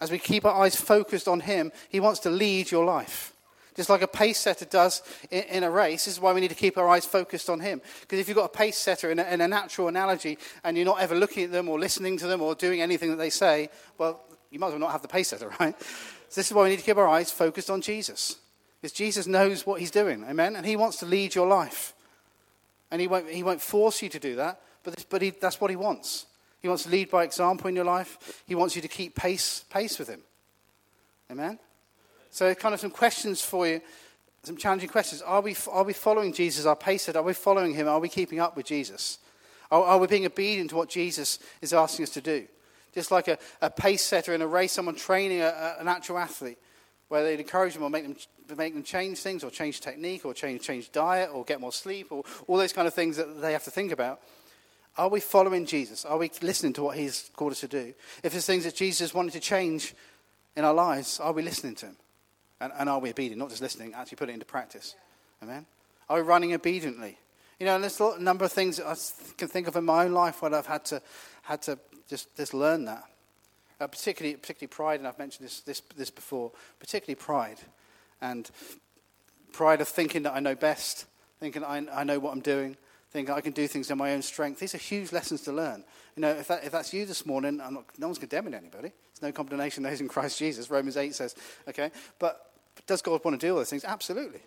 [0.00, 3.34] as we keep our eyes focused on Him, He wants to lead your life.
[3.76, 6.48] Just like a pace setter does in, in a race, this is why we need
[6.48, 7.82] to keep our eyes focused on Him.
[8.00, 10.86] Because if you've got a pace setter in a, in a natural analogy and you're
[10.86, 13.68] not ever looking at them or listening to them or doing anything that they say,
[13.98, 15.78] well, you might as well not have the pace setter, right?
[15.80, 18.36] So this is why we need to keep our eyes focused on Jesus.
[18.80, 20.56] Because Jesus knows what He's doing, amen?
[20.56, 21.94] And He wants to lead your life.
[22.90, 25.60] And He won't, he won't force you to do that, but, this, but he, that's
[25.60, 26.26] what He wants.
[26.60, 28.42] He wants to lead by example in your life.
[28.46, 30.20] He wants you to keep pace, pace with him.
[31.30, 31.58] Amen?
[32.30, 33.80] So, kind of some questions for you,
[34.42, 35.22] some challenging questions.
[35.22, 37.16] Are we, are we following Jesus, our pacer?
[37.16, 37.88] Are we following him?
[37.88, 39.18] Are we keeping up with Jesus?
[39.70, 42.46] Are, are we being obedient to what Jesus is asking us to do?
[42.92, 46.18] Just like a, a pace setter in a race, someone training a, a, an actual
[46.18, 46.58] athlete,
[47.08, 48.16] where they'd encourage them or make them,
[48.56, 52.08] make them change things or change technique or change, change diet or get more sleep
[52.10, 54.20] or all those kind of things that they have to think about.
[54.96, 56.04] Are we following Jesus?
[56.04, 57.94] Are we listening to what he's called us to do?
[58.22, 59.94] If there's things that Jesus wanted to change
[60.56, 61.96] in our lives, are we listening to him?
[62.60, 63.38] And, and are we obedient?
[63.38, 64.96] Not just listening, actually put it into practice.
[65.42, 65.66] Amen?
[66.08, 67.16] Are we running obediently?
[67.60, 68.96] You know, there's a number of things I
[69.36, 71.02] can think of in my own life where I've had to,
[71.42, 73.04] had to just, just learn that.
[73.80, 77.58] Uh, particularly, particularly pride, and I've mentioned this, this, this before, particularly pride.
[78.20, 78.50] And
[79.52, 81.06] pride of thinking that I know best,
[81.38, 82.76] thinking I, I know what I'm doing,
[83.10, 84.60] thinking I can do things in my own strength.
[84.60, 85.84] These are huge lessons to learn.
[86.16, 88.90] You know, if, that, if that's you this morning, I'm not, no one's condemning anybody.
[88.90, 90.70] There's no condemnation those in Christ Jesus.
[90.70, 91.34] Romans 8 says,
[91.68, 91.90] okay?
[92.18, 92.44] But,
[92.86, 93.84] does God want to do all those things?
[93.84, 94.40] Absolutely.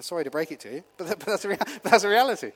[0.00, 2.52] Sorry to break it to you, but, that, but, that's, rea- but that's a reality.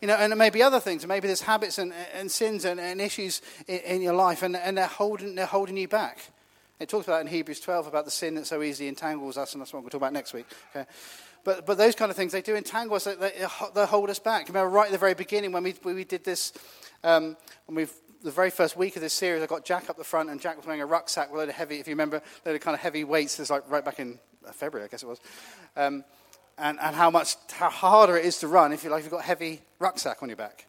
[0.00, 1.02] You know, and it may be other things.
[1.02, 4.56] And maybe there's habits and, and sins and, and issues in, in, your life, and,
[4.56, 6.18] and they're, holding, they're holding you back.
[6.78, 9.60] It talks about in Hebrews 12 about the sin that so easily entangles us, and
[9.60, 10.46] that's what we'll talk about next week.
[10.74, 10.86] Okay?
[11.44, 14.48] But, but those kind of things, they do entangle us, they, they, hold us back.
[14.48, 16.52] Remember, right at the very beginning when we, we did this,
[17.02, 17.86] um, when we
[18.22, 20.56] the very first week of this series, I got Jack up the front, and Jack
[20.56, 22.60] was wearing a rucksack with a load of heavy, if you remember, a load of
[22.60, 23.38] kind of heavy weights.
[23.38, 24.18] It's like right back in
[24.52, 25.20] February, I guess it was.
[25.76, 26.04] Um,
[26.58, 29.12] and, and how much, how harder it is to run if, you like, if you've
[29.12, 30.66] got a heavy rucksack on your back.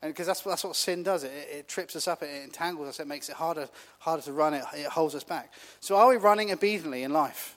[0.00, 1.24] And because that's, that's what sin does.
[1.24, 4.54] It, it, trips us up, it entangles us, it makes it harder, harder to run,
[4.54, 5.52] it, it holds us back.
[5.80, 7.56] So are we running obediently in life?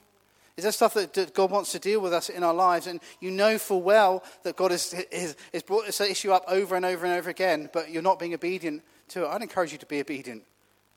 [0.56, 2.86] Is there stuff that, that God wants to deal with us in our lives?
[2.86, 6.74] And you know full well that God has, has, has brought this issue up over
[6.74, 9.28] and over and over again, but you're not being obedient to it.
[9.28, 10.42] I'd encourage you to be obedient.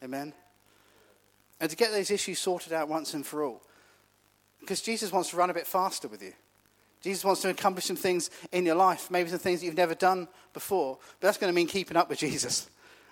[0.04, 0.34] Amen.
[1.62, 3.62] And to get those issues sorted out once and for all.
[4.60, 6.34] Because Jesus wants to run a bit faster with you.
[7.06, 9.94] Jesus wants to accomplish some things in your life, maybe some things that you've never
[9.94, 10.98] done before.
[11.20, 12.68] But that's going to mean keeping up with Jesus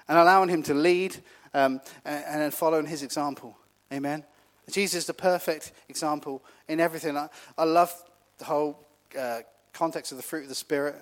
[0.08, 1.16] and allowing him to lead
[1.54, 3.56] um, and, and following his example.
[3.94, 4.24] Amen.
[4.72, 7.16] Jesus is the perfect example in everything.
[7.16, 7.94] I, I love
[8.40, 8.80] the whole
[9.18, 9.42] uh,
[9.74, 10.96] context of the fruit of the Spirit.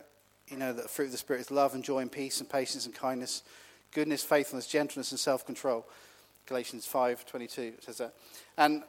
[0.49, 2.85] You know, the fruit of the Spirit is love and joy and peace and patience
[2.85, 3.43] and kindness,
[3.93, 5.85] goodness, faithfulness, gentleness, and self control.
[6.45, 8.13] Galatians 5 22 says that.
[8.57, 8.83] And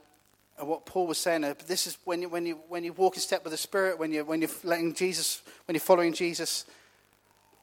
[0.58, 3.14] and what Paul was saying, uh, this is when you, when, you, when you walk
[3.14, 6.66] in step with the Spirit, when, you, when you're letting Jesus, when you're following Jesus,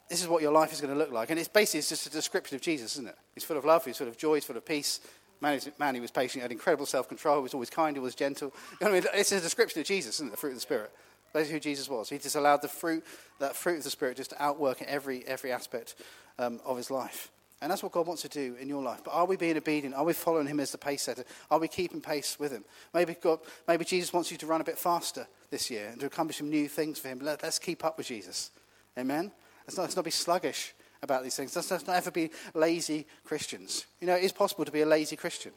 [0.09, 1.29] this is what your life is going to look like.
[1.29, 3.15] And it's basically it's just a description of Jesus, isn't it?
[3.35, 5.01] He's full of love, he's full of joy, he's full of peace.
[5.39, 8.01] Man, man he was patient, he had incredible self control, he was always kind, he
[8.01, 8.53] was gentle.
[8.81, 9.09] You know I mean?
[9.13, 10.31] It's a description of Jesus, isn't it?
[10.31, 10.91] The fruit of the Spirit.
[11.31, 12.09] That's who Jesus was.
[12.09, 13.03] He just allowed the fruit,
[13.39, 15.93] that fruit of the Spirit, just to outwork in every, every aspect
[16.39, 17.31] um, of his life.
[17.61, 19.01] And that's what God wants to do in your life.
[19.03, 19.93] But are we being obedient?
[19.93, 21.25] Are we following Him as the pace setter?
[21.51, 22.63] Are we keeping pace with Him?
[22.93, 26.05] Maybe, God, maybe Jesus wants you to run a bit faster this year and to
[26.05, 27.19] accomplish some new things for Him.
[27.19, 28.51] Let, us keep up with Jesus.
[28.97, 29.31] Amen?
[29.67, 31.53] Let's not, let's not be sluggish about these things.
[31.53, 33.85] Let's, let's not ever be lazy Christians.
[33.99, 35.51] You know, it is possible to be a lazy Christian.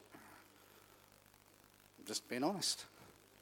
[2.00, 2.84] I'm just being honest.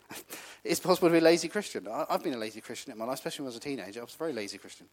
[0.65, 1.89] it's possible to be a lazy Christian.
[1.89, 4.01] I, have been a lazy Christian in my life, especially when I was a teenager.
[4.01, 4.87] I was a very lazy Christian.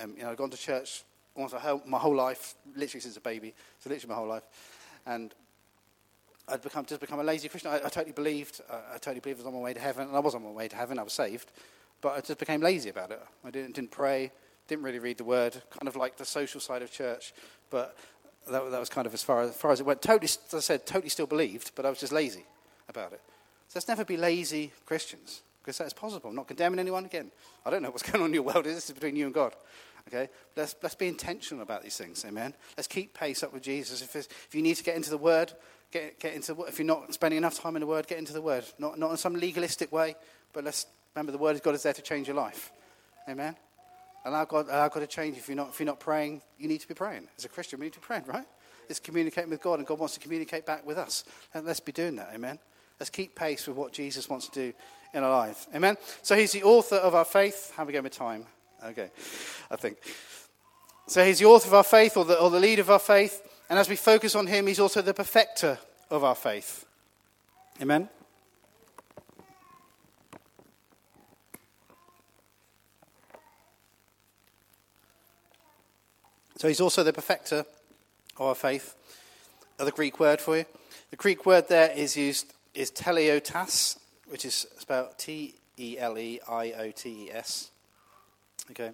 [0.00, 1.54] Um, you know, I'd gone to church almost
[1.86, 4.44] my whole life, literally since a baby, so literally my whole life.
[5.06, 5.34] And
[6.48, 7.70] I'd become, just become a lazy Christian.
[7.70, 10.08] I, I totally believed, I, I totally believed I was on my way to heaven,
[10.08, 11.50] and I was on my way to heaven, I was saved,
[12.00, 13.20] but I just became lazy about it.
[13.44, 14.30] I didn't, didn't pray,
[14.68, 17.32] didn't really read the word, kind of like the social side of church,
[17.70, 17.96] but
[18.50, 20.02] that, that was kind of as far, as far as it went.
[20.02, 22.44] Totally, as I said, totally still believed, but I was just lazy
[22.88, 23.20] about it.
[23.68, 26.30] So let's never be lazy Christians, because that's possible.
[26.30, 27.30] I'm not condemning anyone again.
[27.64, 28.64] I don't know what's going on in your world.
[28.64, 29.54] This is between you and God.
[30.08, 30.28] Okay?
[30.56, 32.24] Let's, let's be intentional about these things.
[32.24, 32.54] Amen?
[32.76, 34.02] Let's keep pace up with Jesus.
[34.02, 35.52] If, if you need to get into the Word,
[35.90, 38.42] get, get into If you're not spending enough time in the Word, get into the
[38.42, 38.64] Word.
[38.78, 40.16] Not, not in some legalistic way,
[40.52, 42.72] but let's remember the Word of God is there to change your life.
[43.28, 43.56] Amen?
[44.24, 45.36] Allow God, allow God to change.
[45.36, 47.28] If you're, not, if you're not praying, you need to be praying.
[47.36, 48.46] As a Christian, we need to be praying, right?
[48.88, 51.24] It's communicating with God, and God wants to communicate back with us.
[51.52, 52.30] And let's be doing that.
[52.34, 52.58] Amen?
[53.00, 54.72] Let's keep pace with what Jesus wants to do
[55.12, 55.66] in our life.
[55.74, 55.96] Amen?
[56.22, 57.72] So he's the author of our faith.
[57.76, 58.46] How are we going with time?
[58.84, 59.10] Okay,
[59.70, 59.96] I think.
[61.06, 63.40] So he's the author of our faith or the, or the leader of our faith.
[63.70, 65.78] And as we focus on him, he's also the perfecter
[66.10, 66.84] of our faith.
[67.80, 68.08] Amen?
[76.56, 77.64] So he's also the perfecter
[78.36, 78.94] of our faith.
[79.78, 80.64] Another Greek word for you.
[81.10, 86.40] The Greek word there is used is teleiotes, which is spelled T E L E
[86.48, 87.70] I O T E S.
[88.70, 88.92] Okay?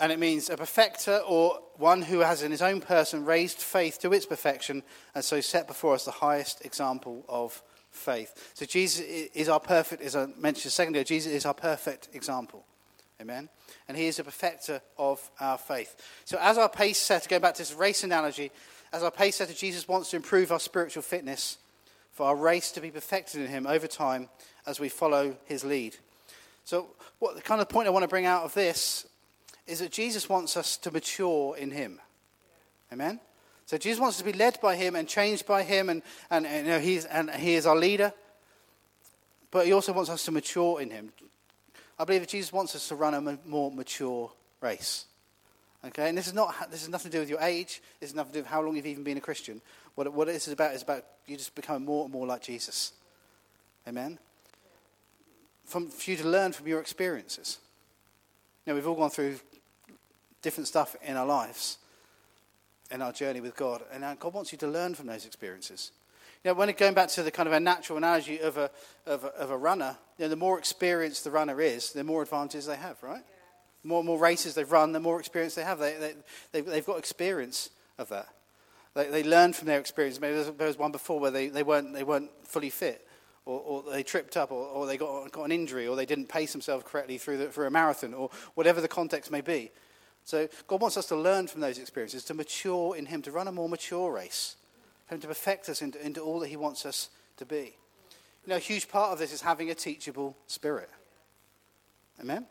[0.00, 3.98] And it means a perfecter or one who has in his own person raised faith
[4.00, 4.82] to its perfection
[5.14, 8.52] and so set before us the highest example of faith.
[8.54, 12.10] So Jesus is our perfect, as I mentioned a second ago, Jesus is our perfect
[12.12, 12.64] example.
[13.20, 13.48] Amen?
[13.88, 15.96] And he is a perfecter of our faith.
[16.24, 18.52] So as our pace setter, going back to this race analogy,
[18.92, 21.58] as our pace setter, Jesus wants to improve our spiritual fitness
[22.12, 24.28] for our race to be perfected in him over time
[24.66, 25.96] as we follow his lead.
[26.64, 29.06] So, what the kind of point I want to bring out of this
[29.66, 32.00] is that Jesus wants us to mature in Him.
[32.92, 33.20] Amen?
[33.66, 36.46] So, Jesus wants us to be led by Him and changed by Him, and, and,
[36.46, 38.12] and, you know, he's, and He is our leader.
[39.50, 41.12] But He also wants us to mature in Him.
[41.98, 45.04] I believe that Jesus wants us to run a more mature race.
[45.84, 47.80] Okay, and this is not this has nothing to do with your age.
[48.00, 49.60] This has nothing to do with how long you've even been a Christian.
[49.94, 52.92] What, what this is about is about you just becoming more and more like Jesus.
[53.86, 54.18] Amen
[55.68, 57.58] from, for you to learn from your experiences.
[58.64, 59.36] You know, we've all gone through
[60.42, 61.78] different stuff in our lives,
[62.90, 65.92] in our journey with God, and God wants you to learn from those experiences.
[66.42, 68.70] You know, when going back to the kind of a natural analogy of a,
[69.06, 72.22] of a, of a runner, you know, the more experienced the runner is, the more
[72.22, 73.24] advantages they have, right?
[73.82, 75.78] The more more races they've run, the more experience they have.
[75.78, 76.14] They, they,
[76.52, 78.28] they've, they've got experience of that.
[78.94, 80.20] They, they learn from their experience.
[80.20, 83.04] Maybe there was one before where they, they, weren't, they weren't fully fit
[83.48, 86.28] or, or they tripped up, or, or they got, got, an injury, or they didn't
[86.28, 89.70] pace themselves correctly through, the, through a marathon, or whatever the context may be.
[90.24, 93.48] So God wants us to learn from those experiences, to mature in Him, to run
[93.48, 94.56] a more mature race,
[95.06, 97.08] for Him to perfect us into, into all that He wants us
[97.38, 97.76] to be.
[98.44, 100.90] You know, a huge part of this is having a teachable spirit.
[102.20, 102.46] Amen?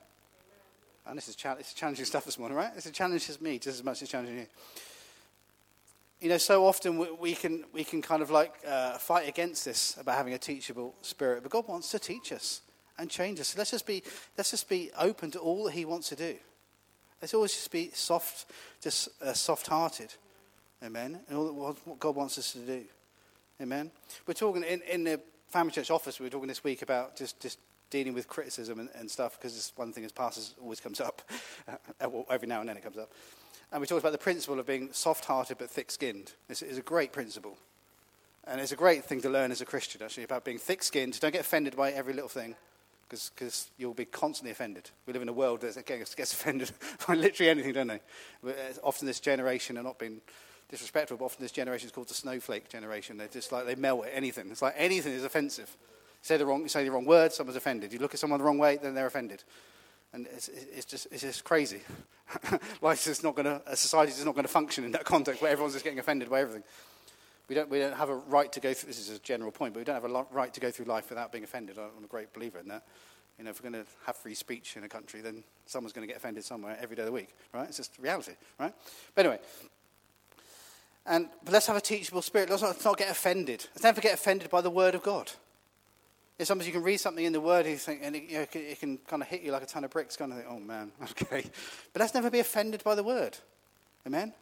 [1.05, 2.73] And this is, cha- this is challenging stuff this morning, right?
[2.73, 4.47] This challenges me just as much as challenging you.
[6.19, 9.95] You know, so often we, can, we can kind of like uh, fight against this
[9.99, 12.61] about having a teachable spirit, but God wants to teach us
[12.97, 13.49] and change us.
[13.49, 14.01] So let's just be,
[14.35, 16.35] let's just be open to all that He wants to do.
[17.21, 18.51] Let's always just be soft,
[18.81, 20.13] just uh, soft-hearted.
[20.83, 21.19] Amen.
[21.29, 22.83] And all what God wants us to do.
[23.61, 23.91] Amen.
[24.25, 26.19] We're talking in, in the family church office.
[26.19, 29.55] We were talking this week about just, just dealing with criticism and, and stuff because
[29.55, 31.21] it's one thing as pastors always comes up.
[32.29, 33.11] Every now and then it comes up.
[33.71, 36.33] And we talked about the principle of being soft hearted but thick skinned.
[36.49, 37.57] It's, it's, a great principle.
[38.45, 41.19] And it's a great thing to learn as a Christian, actually, about being thick skinned.
[41.19, 42.55] Don't get offended by every little thing
[43.09, 44.89] because you'll be constantly offended.
[45.05, 46.71] We live in a world that gets, offended
[47.07, 48.01] by literally anything, don't they?
[48.45, 48.53] Uh,
[48.83, 50.21] often this generation are not being
[50.69, 53.17] disrespectful, but often this generation is called the snowflake generation.
[53.17, 54.49] They're just like, they melt at anything.
[54.51, 55.69] It's like anything is offensive.
[55.79, 57.93] You say the wrong, you say the wrong word, someone's offended.
[57.93, 59.43] You look at someone the wrong way, then they're offended.
[60.13, 61.81] And it's, it's, just, it's just crazy.
[62.81, 65.41] Life is not going to, a society is not going to function in that context
[65.41, 66.63] where everyone's just getting offended by everything.
[67.49, 69.73] We don't, we don't have a right to go through, this is a general point,
[69.73, 71.77] but we don't have a right to go through life without being offended.
[71.77, 72.83] I'm a great believer in that.
[73.37, 76.05] You know, if we're going to have free speech in a country, then someone's going
[76.05, 77.67] to get offended somewhere every day of the week, right?
[77.67, 78.73] It's just reality, right?
[79.13, 79.39] But anyway,
[81.05, 82.49] and, but let's have a teachable spirit.
[82.49, 83.65] Let's not, let's not get offended.
[83.73, 85.31] Let's never get offended by the word of God.
[86.39, 88.41] Sometimes you can read something in the Word and, you think, and it, you know,
[88.41, 90.59] it, can, kind of hit you like a ton of bricks, kind of think, oh
[90.59, 91.43] man, okay.
[91.93, 93.37] But let's never be offended by the Word.
[94.05, 94.33] Amen?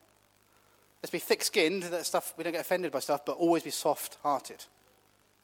[1.01, 3.69] Let's be thick skinned, that stuff, we don't get offended by stuff, but always be
[3.69, 4.65] soft hearted.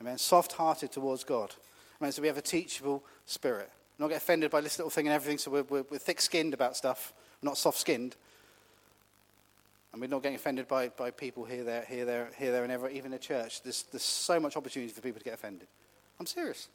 [0.02, 0.18] Amen?
[0.18, 1.54] Soft hearted towards God.
[2.02, 2.12] Amen?
[2.12, 3.72] So we have a teachable spirit.
[3.98, 6.54] Not get offended by this little thing and everything, so we're, we're, we're thick skinned
[6.54, 8.16] about stuff, not soft skinned.
[9.94, 12.72] And we're not getting offended by, by people here, there, here, there, here, there, and
[12.72, 13.62] ever, even in church.
[13.62, 15.68] There's, there's so much opportunity for people to get offended.
[16.22, 16.68] I'm serious.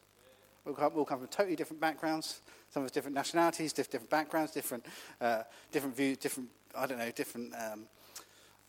[0.65, 4.85] We'll come, come from totally different backgrounds, some of us different nationalities, different backgrounds, different,
[5.21, 7.85] uh, different views, different, I don't know, different, um,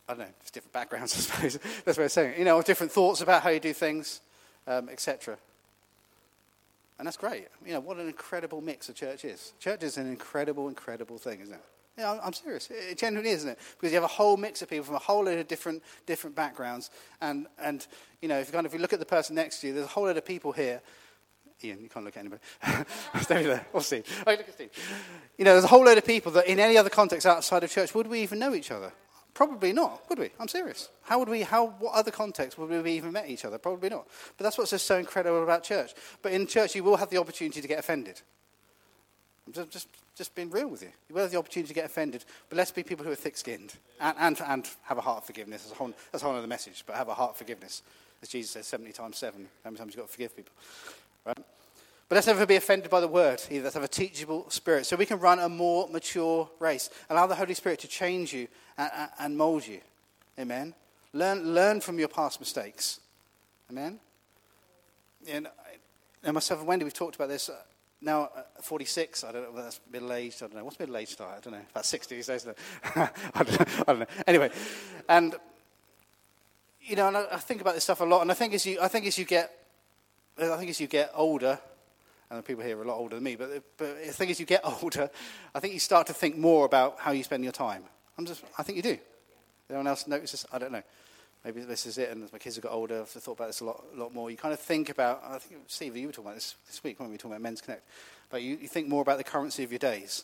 [0.08, 1.58] I don't know, just different backgrounds, I suppose.
[1.84, 2.38] That's what I'm saying.
[2.38, 4.22] You know, different thoughts about how you do things,
[4.68, 5.40] um, etc.
[7.00, 7.48] And that's great.
[7.66, 9.54] You know, what an incredible mix a church is.
[9.60, 11.64] Church is an incredible, incredible thing, isn't it?
[11.98, 12.70] Yeah, I'm serious.
[12.70, 13.60] It genuinely is, isn't it?
[13.76, 16.36] Because you have a whole mix of people from a whole load of different, different
[16.36, 16.92] backgrounds.
[17.22, 17.86] And, and
[18.22, 19.74] you know, if you, kind of, if you look at the person next to you,
[19.74, 20.82] there's a whole load of people here.
[21.64, 22.42] Ian, you can't look at anybody.
[23.22, 23.66] Stay there.
[23.74, 24.06] Or Steve.
[24.28, 24.70] Oh, look at Steve.
[25.40, 27.72] You know, there's a whole load of people that in any other context outside of
[27.72, 28.92] church, would we even know each other?
[29.34, 30.30] Probably not, would we?
[30.40, 30.90] I'm serious.
[31.04, 33.58] How would we, how, what other context would we even met each other?
[33.58, 34.08] Probably not.
[34.38, 35.94] But that's what's just so incredible about church.
[36.22, 38.22] But in church, you will have the opportunity to get offended.
[39.48, 40.90] I'm just, just, just being real with you.
[41.08, 43.38] You will have the opportunity to get offended, but let's be people who are thick
[43.38, 45.64] skinned and, and, and have a heart of forgiveness.
[45.64, 47.82] That's a, whole, that's a whole other message, but have a heart of forgiveness.
[48.22, 49.48] As Jesus says, 70 times 7.
[49.64, 50.52] How many times you've got to forgive people?
[51.26, 51.38] Right?
[52.10, 53.64] But let's never be offended by the word either.
[53.64, 56.90] Let's have a teachable spirit so we can run a more mature race.
[57.10, 59.80] Allow the Holy Spirit to change you and, and mold you.
[60.40, 60.74] Amen.
[61.14, 63.00] Learn, learn from your past mistakes.
[63.70, 64.00] Amen.
[65.30, 65.48] And,
[66.24, 67.56] and myself and Wendy, we've talked about this uh,
[68.02, 70.64] now, uh, 46, I don't know whether that's middle aged, I don't know.
[70.64, 71.20] What's middle aged?
[71.20, 71.62] I don't know.
[71.72, 72.48] About 60 these days,
[72.96, 73.66] I, don't know.
[73.82, 74.06] I don't know.
[74.28, 74.52] Anyway,
[75.10, 75.36] and,
[76.82, 78.66] you know, and I, I, think about this stuff a lot, and I think as
[78.66, 79.52] you, I think as you get,
[80.38, 81.60] I think as you get older,
[82.30, 84.40] and the people here are a lot older than me, but, but the thing is,
[84.40, 85.10] you get older,
[85.56, 87.84] I think you start to think more about how you spend your time.
[88.18, 88.98] I'm just, I think you do.
[89.70, 90.46] Anyone else notices?
[90.52, 90.84] I don't know
[91.44, 92.10] maybe this is it.
[92.10, 94.14] And as my kids have got older, I've thought about this a lot, a lot
[94.14, 94.30] more.
[94.30, 97.00] You kind of think about, I think, Steve, you were talking about this this week
[97.00, 97.84] when we were talking about Men's Connect,
[98.30, 100.24] but you, you think more about the currency of your days.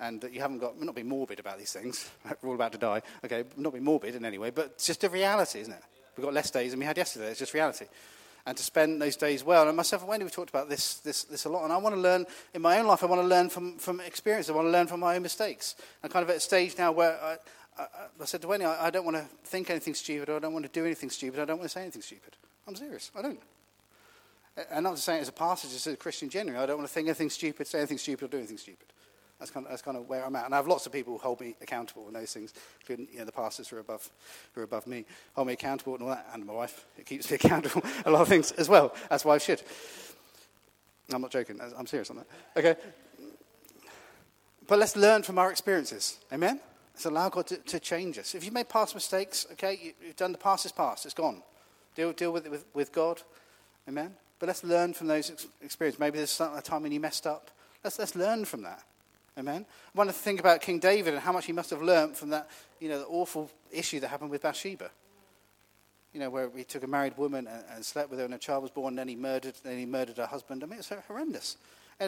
[0.00, 2.10] And that you haven't got, not being morbid about these things.
[2.42, 3.02] we're all about to die.
[3.24, 5.82] Okay, not being morbid in any way, but it's just a reality, isn't it?
[6.16, 7.28] We've got less days than we had yesterday.
[7.28, 7.86] It's just reality.
[8.44, 9.68] And to spend those days well.
[9.68, 11.62] And myself and Wendy, we've talked about this, this, this a lot.
[11.62, 14.00] And I want to learn, in my own life, I want to learn from, from
[14.00, 14.50] experience.
[14.50, 15.76] I want to learn from my own mistakes.
[16.02, 17.36] I'm kind of at a stage now where I,
[17.78, 17.86] I,
[18.20, 20.64] I said to Wendy, I, I don't want to think anything stupid, I don't want
[20.64, 22.36] to do anything stupid, I don't want to say anything stupid.
[22.66, 23.40] I'm serious, I don't.
[24.70, 26.76] And not to say it as a pastor, just as a Christian generally, I don't
[26.76, 28.86] want to think anything stupid, say anything stupid, or do anything stupid.
[29.38, 30.44] That's kind, of, that's kind of where I'm at.
[30.44, 33.18] And I have lots of people who hold me accountable in those things, including you
[33.18, 34.08] know, the pastors who are, above,
[34.54, 35.04] who are above me,
[35.34, 36.84] hold me accountable and all that, and my wife.
[36.96, 38.94] It keeps me accountable a lot of things as well.
[39.08, 39.60] That's why I should.
[41.12, 41.60] I'm not joking.
[41.76, 42.26] I'm serious on that.
[42.56, 42.76] Okay.
[44.68, 46.18] But let's learn from our experiences.
[46.32, 46.60] Amen?
[46.94, 48.34] Let's allow God to, to change us.
[48.34, 51.42] If you've made past mistakes, okay, you, have done the past is past, it's gone.
[51.94, 53.22] Deal, deal with it with, with God.
[53.88, 54.14] Amen?
[54.38, 56.00] But let's learn from those ex- experiences.
[56.00, 57.50] Maybe there's a time when you messed up.
[57.82, 58.82] Let's, let's learn from that.
[59.38, 59.64] Amen?
[59.64, 62.30] I want to think about King David and how much he must have learned from
[62.30, 64.90] that, you know, the awful issue that happened with Bathsheba.
[66.12, 68.38] You know, where he took a married woman and, and slept with her and a
[68.38, 70.62] child was born, and then he murdered, then he murdered her husband.
[70.62, 71.56] I mean, it's horrendous.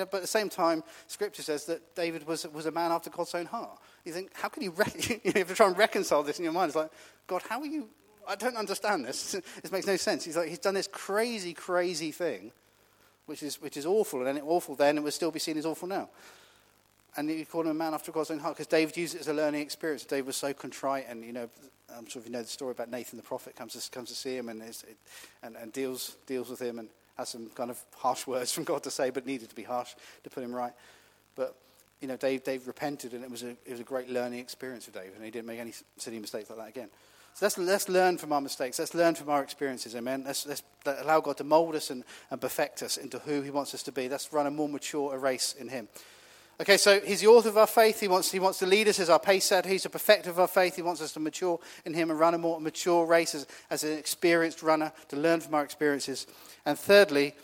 [0.01, 3.35] But at the same time, Scripture says that David was, was a man after God's
[3.35, 3.79] own heart.
[4.05, 6.53] You think, how can you, re- you have to try and reconcile this in your
[6.53, 6.71] mind?
[6.71, 6.91] It's like,
[7.27, 7.89] God, how are you?
[8.27, 9.33] I don't understand this.
[9.63, 10.25] this makes no sense.
[10.25, 12.53] He's like, he's done this crazy, crazy thing,
[13.27, 15.67] which is, which is awful, and then awful then, and would still be seen as
[15.67, 16.09] awful now.
[17.17, 19.29] And you call him a man after God's own heart because David used it as
[19.29, 20.05] a learning experience.
[20.05, 21.49] David was so contrite, and you know,
[21.97, 24.17] I'm sure if you know the story about Nathan the prophet comes to, comes to
[24.17, 24.85] see him and, is,
[25.43, 28.83] and, and deals, deals with him and has some kind of harsh words from God
[28.85, 30.73] to say, but needed to be harsh to put him right.
[31.37, 31.57] But,
[32.01, 34.85] you know, Dave, Dave repented and it was, a, it was a great learning experience
[34.85, 36.89] for Dave, and he didn't make any silly mistakes like that again.
[37.35, 38.79] So let's, let's learn from our mistakes.
[38.79, 40.23] Let's learn from our experiences, amen.
[40.25, 43.75] Let's, let's allow God to mold us and, and perfect us into who he wants
[43.75, 44.09] us to be.
[44.09, 45.89] Let's run a more mature race in him.
[46.61, 47.99] Okay, so he's the author of our faith.
[47.99, 49.69] He wants, he wants to lead us as our pace setter.
[49.69, 50.77] He's the perfecter of our faith.
[50.77, 53.83] He wants us to mature in him and run a more mature race as, as
[53.83, 56.29] an experienced runner, to learn from our experiences.
[56.65, 57.35] And thirdly,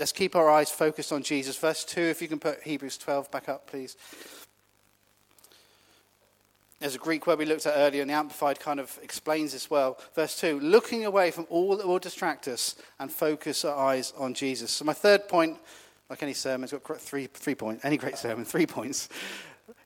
[0.00, 1.56] let's keep our eyes focused on Jesus.
[1.56, 3.96] Verse 2, if you can put Hebrews 12 back up, please.
[6.80, 9.70] There's a Greek word we looked at earlier, and the Amplified kind of explains this
[9.70, 10.00] well.
[10.16, 14.34] Verse 2 looking away from all that will distract us and focus our eyes on
[14.34, 14.72] Jesus.
[14.72, 15.58] So, my third point
[16.12, 17.82] like any sermon, it's got three, three points.
[17.86, 19.08] Any great sermon, three points.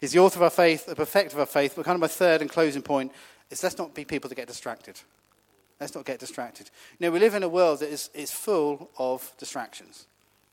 [0.01, 1.75] He's the author of our faith, the perfecter of our faith.
[1.77, 3.13] But kind of my third and closing point
[3.49, 5.01] is let's not be people that get distracted.
[5.81, 6.69] Let's not get distracted.
[6.99, 10.09] You know, we live in a world that is, is full of distractions.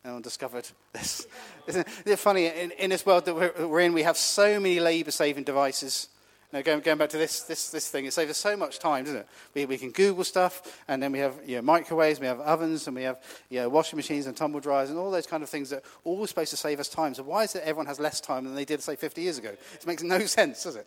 [0.06, 1.26] No one discovered this.
[1.68, 2.46] Isn't it funny?
[2.46, 6.08] In, in this world that we're, we're in, we have so many labor saving devices
[6.54, 9.06] now, going, going back to this, this, this thing, it saves us so much time,
[9.06, 9.28] doesn't it?
[9.56, 12.86] We, we can Google stuff, and then we have you know, microwaves, we have ovens,
[12.86, 15.50] and we have you know, washing machines and tumble dryers, and all those kind of
[15.50, 17.16] things that are all supposed to save us time.
[17.16, 19.50] So why is it everyone has less time than they did, say, 50 years ago?
[19.50, 20.86] It makes no sense, does it?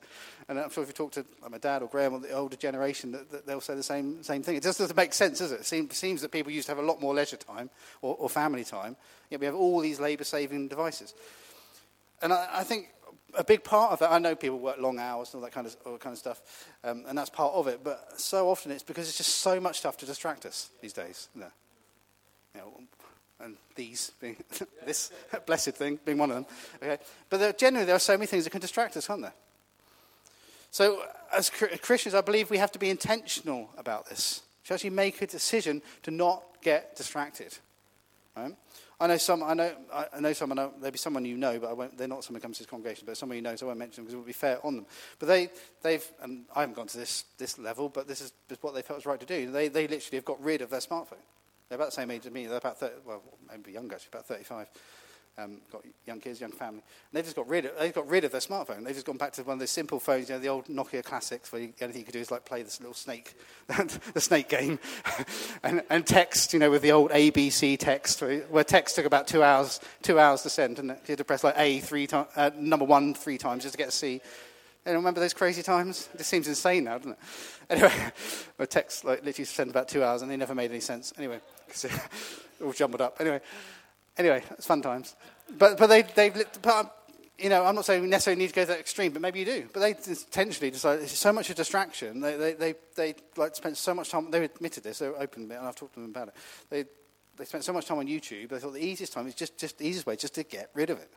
[0.48, 2.56] And I'm sure if you talk to like my dad or Graham or the older
[2.56, 4.54] generation, that, that they'll say the same, same thing.
[4.54, 5.62] It just doesn't make sense, does it?
[5.62, 7.70] It seems, seems that people used to have a lot more leisure time
[8.02, 8.94] or, or family time,
[9.30, 11.12] yet we have all these labour-saving devices.
[12.22, 12.88] And I, I think
[13.34, 15.66] a big part of it, I know people work long hours and all that kind
[15.66, 16.40] of, all kind of stuff,
[16.84, 19.78] um, and that's part of it, but so often it's because it's just so much
[19.78, 21.28] stuff to distract us these days.
[21.34, 21.50] You know,
[23.40, 24.36] and these being
[24.86, 25.10] this
[25.46, 26.46] blessed thing being one of them.
[26.82, 26.98] Okay?
[27.28, 29.34] But there, generally, there are so many things that can distract us, aren't there?
[30.70, 31.02] So,
[31.32, 34.42] as Christians, I believe we have to be intentional about this.
[34.64, 37.56] To actually make a decision to not get distracted.
[38.36, 38.54] Right?
[38.98, 39.42] I know some.
[39.42, 39.72] I know.
[39.92, 40.58] I know some.
[40.58, 42.70] I uh, there'll be someone you know, but they're not someone who comes to this
[42.70, 43.04] congregation.
[43.06, 44.76] But someone you know, so I won't mention them because it would be fair on
[44.76, 44.86] them.
[45.18, 45.50] But they,
[45.82, 46.04] they've.
[46.22, 48.32] And I haven't gone to this this level, but this is
[48.62, 49.50] what they felt was right to do.
[49.50, 51.24] They, they literally have got rid of their smartphone.
[51.68, 52.46] They're about the same age as me.
[52.46, 54.68] They're about 30, well, maybe younger, actually, about 35
[55.38, 56.80] um, got young kids, young family.
[56.80, 58.84] And they've just got rid of, they've got rid of their smartphone.
[58.84, 61.04] They've just gone back to one of those simple phones, you know, the old Nokia
[61.04, 63.34] classics, where you, the only thing you could do is like play this little snake,
[64.14, 64.78] the snake game,
[65.62, 69.42] and, and text, you know, with the old ABC text, where text took about two
[69.42, 72.50] hours, two hours to send, and you had to press like A three times, uh,
[72.56, 74.20] number one three times just to get a C.
[74.86, 76.08] And remember those crazy times?
[76.14, 77.18] It just seems insane now, doesn't it?
[77.68, 77.92] Anyway,
[78.58, 81.12] the text like, literally sent about two hours, and they never made any sense.
[81.18, 81.40] Anyway,
[82.64, 83.16] all jumbled up.
[83.18, 83.40] Anyway.
[84.18, 85.14] Anyway, it's fun times.
[85.58, 86.90] But, but they, they've, but, um,
[87.38, 89.40] you know, I'm not saying we necessarily need to go to that extreme, but maybe
[89.40, 89.68] you do.
[89.72, 92.20] But they intentionally decided it's so much a distraction.
[92.20, 95.50] They, they, they, they like spent so much time, they admitted this, they were open
[95.50, 96.34] and I've talked to them about it.
[96.70, 96.84] They,
[97.36, 99.78] they spent so much time on YouTube, they thought the easiest time is just, just
[99.78, 101.10] the easiest way just to get rid of it.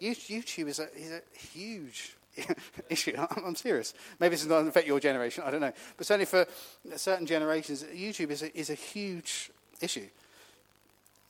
[0.00, 2.16] YouTube is a, is a huge
[2.90, 3.14] issue.
[3.44, 3.94] I'm serious.
[4.18, 5.72] Maybe this does not affect your generation, I don't know.
[5.96, 6.46] But certainly for
[6.96, 10.08] certain generations, YouTube is a, is a huge issue.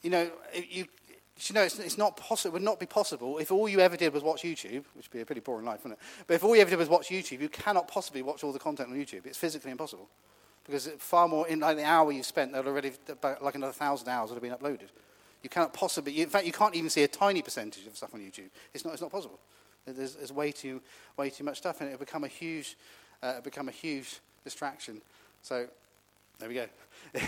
[0.03, 0.87] You know, you,
[1.49, 3.97] you know, it's, it's not possible, it would not be possible if all you ever
[3.97, 6.07] did was watch YouTube, which would be a pretty boring life, wouldn't it?
[6.27, 8.59] But if all you ever did was watch YouTube, you cannot possibly watch all the
[8.59, 9.27] content on YouTube.
[9.27, 10.09] It's physically impossible.
[10.65, 12.93] Because far more, in like the hour you've spent, there already,
[13.41, 14.89] like another thousand hours would have been uploaded.
[15.43, 18.21] You cannot possibly, in fact, you can't even see a tiny percentage of stuff on
[18.21, 18.51] YouTube.
[18.73, 19.41] It's not, it's not possible.
[19.87, 20.81] There's, there's way, too,
[21.17, 22.77] way too much stuff, and it'll become a huge,
[23.23, 25.03] uh, become a huge distraction.
[25.43, 25.67] So,
[26.39, 26.67] there we go.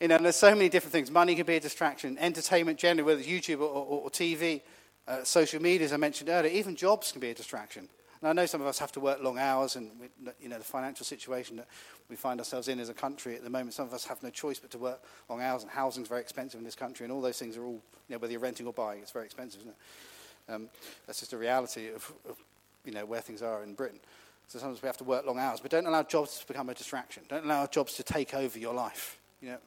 [0.00, 1.10] you know, and there's so many different things.
[1.10, 2.18] Money can be a distraction.
[2.18, 4.62] Entertainment generally, whether it's YouTube or, or, or TV,
[5.06, 7.88] uh, social media, as I mentioned earlier, even jobs can be a distraction.
[8.20, 10.08] And I know some of us have to work long hours, and we,
[10.40, 11.68] you know the financial situation that
[12.08, 13.74] we find ourselves in as a country at the moment.
[13.74, 16.22] Some of us have no choice but to work long hours, and housing is very
[16.22, 18.66] expensive in this country, and all those things are all, you know, whether you're renting
[18.66, 20.52] or buying, it's very expensive, isn't it?
[20.52, 20.68] Um,
[21.06, 22.36] that's just a reality of, of,
[22.84, 24.00] you know, where things are in Britain.
[24.48, 25.60] So sometimes we have to work long hours.
[25.60, 27.24] But don't allow jobs to become a distraction.
[27.28, 29.18] Don't allow jobs to take over your life.
[29.40, 29.58] You know,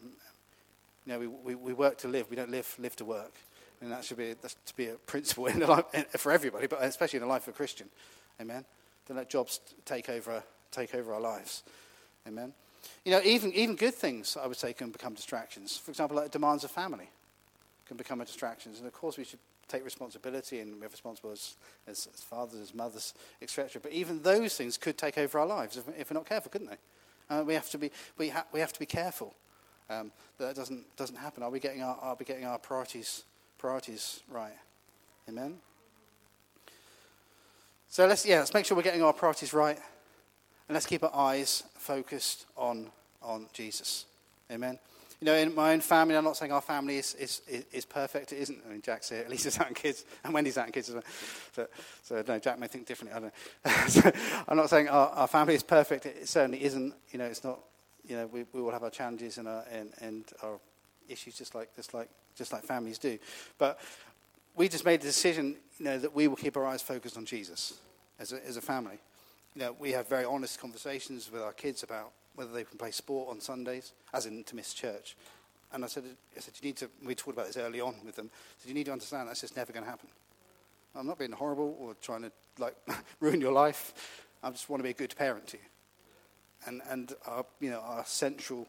[1.06, 2.30] you know we, we, we work to live.
[2.30, 3.34] We don't live, live to work.
[3.82, 5.86] And that should be, that's to be a principle in the life,
[6.18, 7.90] for everybody, but especially in the life of a Christian.
[8.42, 8.66] Amen.
[9.08, 11.64] Don't let jobs take over, take over our lives.
[12.28, 12.54] Amen.
[13.04, 15.78] You know, even, even good things, I would say, can become distractions.
[15.78, 17.10] For example, like demands of family
[17.86, 18.72] can become a distraction.
[18.78, 21.55] And of course, we should take responsibility and we're responsible as,
[21.88, 23.80] as, as fathers, as mothers, etc.
[23.82, 26.70] But even those things could take over our lives if, if we're not careful, couldn't
[26.70, 26.78] they?
[27.36, 29.36] Uh, we, have to be, we, ha- we have to be careful
[29.89, 31.43] um, that that doesn't, doesn't happen.
[31.43, 33.24] Are we getting our, are we getting our priorities,
[33.57, 34.57] priorities right?
[35.28, 35.57] Amen?
[37.88, 39.78] So let's, yeah, let's make sure we're getting our priorities right.
[39.78, 42.91] And let's keep our eyes focused on,
[43.22, 44.05] on Jesus.
[44.51, 44.78] Amen?
[45.22, 47.41] You know, in my own family, I'm not saying our family is, is,
[47.74, 48.32] is perfect.
[48.32, 48.63] It isn't.
[48.65, 49.26] I mean, Jack's here.
[49.30, 50.05] Lisa's having kids.
[50.24, 51.03] And Wendy's out having kids as well.
[51.51, 51.67] So,
[52.03, 53.17] so no, Jack may think differently.
[53.17, 53.34] I don't
[53.65, 53.88] know.
[53.88, 54.11] so,
[54.47, 56.05] I'm not saying our, our family is perfect.
[56.05, 56.93] It certainly isn't.
[57.11, 57.59] You know, it's not,
[58.07, 60.57] you know, we, we all have our challenges and our, and, and our
[61.09, 63.20] issues just like, just, like, just like families do.
[63.57, 63.78] But
[64.55, 67.26] we just made the decision, you know, that we will keep our eyes focused on
[67.26, 67.74] Jesus
[68.20, 68.99] as a, as a family.
[69.55, 72.90] You know, we have very honest conversations with our kids about whether they can play
[72.90, 75.18] sport on Sundays, as in to miss church.
[75.74, 76.06] And I said,
[76.38, 78.70] I said, you need to, we talked about this early on with them, I said,
[78.70, 80.08] you need to understand that's just never going to happen.
[80.96, 82.76] I'm not being horrible or trying to like
[83.20, 83.94] ruin your life.
[84.42, 85.64] I just want to be a good parent to you.
[86.66, 88.66] And, and our, you know, our central,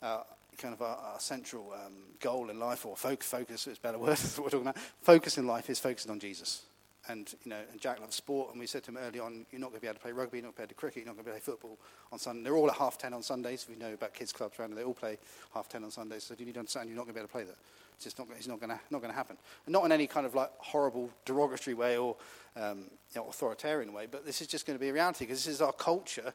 [0.00, 0.22] uh,
[0.56, 3.98] kind of our, our central um, goal in life, or focus, focus is a better
[3.98, 4.78] word, what we're talking about.
[5.02, 6.62] Focus in life is focusing on Jesus
[7.08, 9.60] and you know, and Jack loves sport, and we said to him early on, you're
[9.60, 10.74] not going to be able to play rugby, you're not going to be able to
[10.74, 11.78] cricket, you're not going to play football
[12.12, 12.44] on Sunday.
[12.44, 13.66] They're all at half ten on Sundays.
[13.68, 15.18] We know about kids clubs around, they all play
[15.54, 16.24] half ten on Sundays.
[16.24, 17.56] So you need to understand you're not going to be able to play that.
[17.94, 19.36] It's just not, it's not going to, not going to happen.
[19.66, 22.16] And not in any kind of like horrible, derogatory way or
[22.56, 22.84] um,
[23.14, 25.54] you know, authoritarian way, but this is just going to be a reality because this
[25.54, 26.32] is our culture.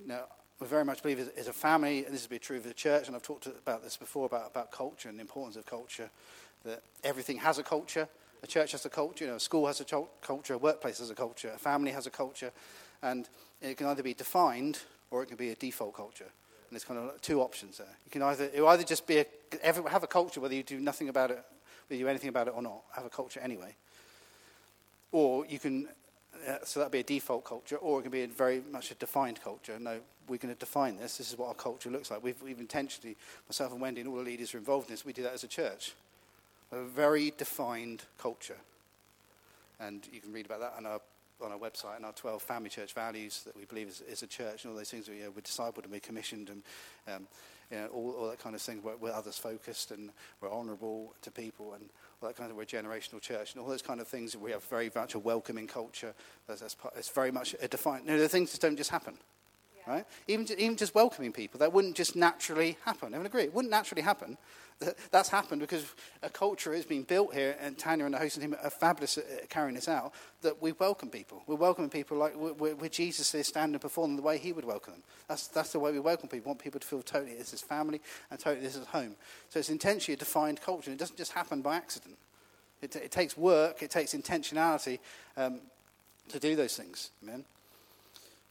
[0.00, 0.22] You know,
[0.60, 3.08] we very much believe as a family, and this will be true of the church,
[3.08, 6.08] and I've talked about this before about, about culture and the importance of culture,
[6.64, 8.08] that everything has a culture
[8.42, 9.84] a church has a culture, you know, a school has a
[10.20, 12.50] culture, a workplace has a culture, a family has a culture,
[13.02, 13.28] and
[13.60, 14.80] it can either be defined
[15.10, 16.24] or it can be a default culture.
[16.24, 17.94] And there's kind of two options there.
[18.04, 19.26] You can either, it either just be a,
[19.62, 21.44] have a culture, whether you do nothing about it,
[21.86, 23.76] whether you do anything about it or not, have a culture anyway.
[25.12, 25.88] Or you can,
[26.48, 28.94] uh, so that'd be a default culture, or it can be a very much a
[28.94, 29.78] defined culture.
[29.78, 31.18] No, we're going to define this.
[31.18, 32.24] This is what our culture looks like.
[32.24, 33.16] We've, we've intentionally,
[33.48, 35.34] myself and Wendy and all the leaders who are involved in this, we do that
[35.34, 35.92] as a church
[36.72, 38.56] a very defined culture.
[39.78, 41.00] And you can read about that on our,
[41.44, 44.26] on our website and our 12 family church values that we believe is, is a
[44.26, 45.06] church and all those things.
[45.06, 46.62] You know, we're discipled and we're commissioned and
[47.14, 47.26] um,
[47.70, 48.80] you know, all, all that kind of thing.
[48.82, 50.10] We're, we're others focused and
[50.40, 51.84] we're honourable to people and
[52.20, 54.36] all that kind of, we're a generational church and all those kind of things.
[54.36, 56.14] We have very much a welcoming culture.
[56.46, 58.90] That's, that's part, it's very much a defined, you know, the things just don't just
[58.90, 59.14] happen.
[59.86, 60.04] Right?
[60.28, 63.08] Even, even just welcoming people, that wouldn't just naturally happen.
[63.08, 63.42] Everyone agree?
[63.42, 64.38] It wouldn't naturally happen
[65.10, 68.54] that's happened because a culture has been built here, and Tanya and the host team
[68.62, 70.12] are fabulous at carrying this out,
[70.42, 71.42] that we welcome people.
[71.46, 74.94] We're welcoming people like where, Jesus is standing and performing the way he would welcome
[74.94, 75.02] them.
[75.28, 76.44] That's, that's the way we welcome people.
[76.44, 79.14] We want people to feel totally this is family and totally this is home.
[79.48, 80.90] So it's intentionally a defined culture.
[80.90, 82.18] It doesn't just happen by accident.
[82.82, 84.98] It, it takes work, it takes intentionality
[85.36, 85.60] um,
[86.28, 87.10] to do those things.
[87.22, 87.44] Amen.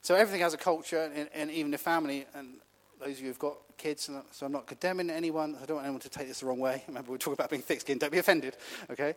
[0.02, 2.56] So everything has a culture, and, and even the family, and
[3.00, 5.58] those of you who've got kids, so I'm not condemning anyone.
[5.62, 6.84] I don't want anyone to take this the wrong way.
[6.88, 8.00] Remember, we talk about being thick skinned.
[8.00, 8.56] Don't be offended,
[8.90, 9.16] okay?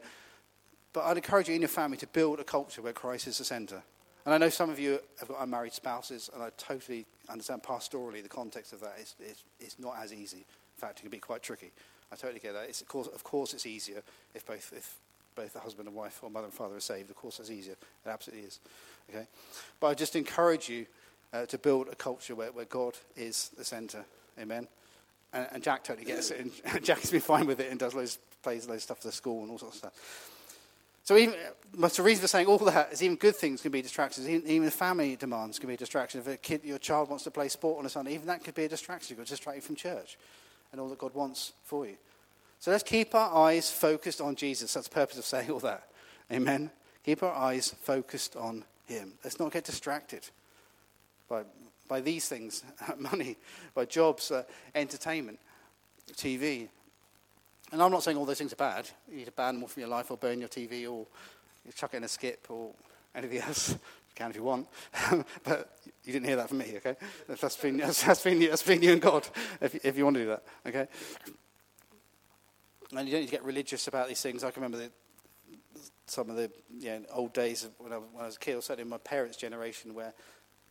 [0.92, 3.44] But I'd encourage you in your family to build a culture where Christ is the
[3.44, 3.82] center.
[4.24, 8.22] And I know some of you have got unmarried spouses, and I totally understand pastorally
[8.22, 8.94] the context of that.
[8.98, 10.38] It's, it's, it's not as easy.
[10.38, 11.72] In fact, it can be quite tricky.
[12.12, 12.68] I totally get that.
[12.68, 14.02] It's, of, course, of course, it's easier
[14.34, 14.96] if both, if
[15.34, 17.10] both the husband and wife or mother and father are saved.
[17.10, 17.76] Of course, that's easier.
[18.04, 18.60] It absolutely is.
[19.10, 19.26] Okay?
[19.80, 20.86] But I just encourage you
[21.32, 24.04] uh, to build a culture where, where God is the center.
[24.40, 24.68] Amen.
[25.32, 26.40] And, and Jack totally gets it.
[26.64, 29.08] And Jack has been fine with it and does loads, plays loads of stuff for
[29.08, 30.30] the school and all sorts of stuff.
[31.04, 31.34] So even,
[31.74, 34.26] the reason for saying all that is even good things can be distractions.
[34.26, 36.20] Even, even family demands can be a distraction.
[36.20, 38.54] If a kid, your child wants to play sport on a Sunday, even that could
[38.54, 39.14] be a distraction.
[39.14, 40.16] It could distract you from church
[40.72, 41.96] and all that God wants for you.
[42.64, 44.72] So let's keep our eyes focused on Jesus.
[44.72, 45.86] That's the purpose of saying all that.
[46.32, 46.70] Amen.
[47.04, 49.12] Keep our eyes focused on Him.
[49.22, 50.26] Let's not get distracted
[51.28, 51.42] by
[51.88, 52.64] by these things
[52.98, 53.36] money,
[53.74, 54.44] by jobs, uh,
[54.74, 55.38] entertainment,
[56.14, 56.68] TV.
[57.70, 58.88] And I'm not saying all those things are bad.
[59.10, 61.06] You need to ban them from your life or burn your TV or
[61.66, 62.70] you chuck it in a skip or
[63.14, 63.68] anything else.
[63.72, 63.78] you
[64.14, 64.68] can if you want.
[65.44, 66.96] but you didn't hear that from me, okay?
[67.28, 69.28] That's been, that's, that's been, that's been you and God
[69.60, 70.86] if, if you want to do that, okay?
[72.92, 74.44] And you don't need to get religious about these things.
[74.44, 74.90] I can remember the,
[76.06, 78.62] some of the you know, old days when I, when I was a kid, or
[78.62, 80.12] certainly in my parents' generation, where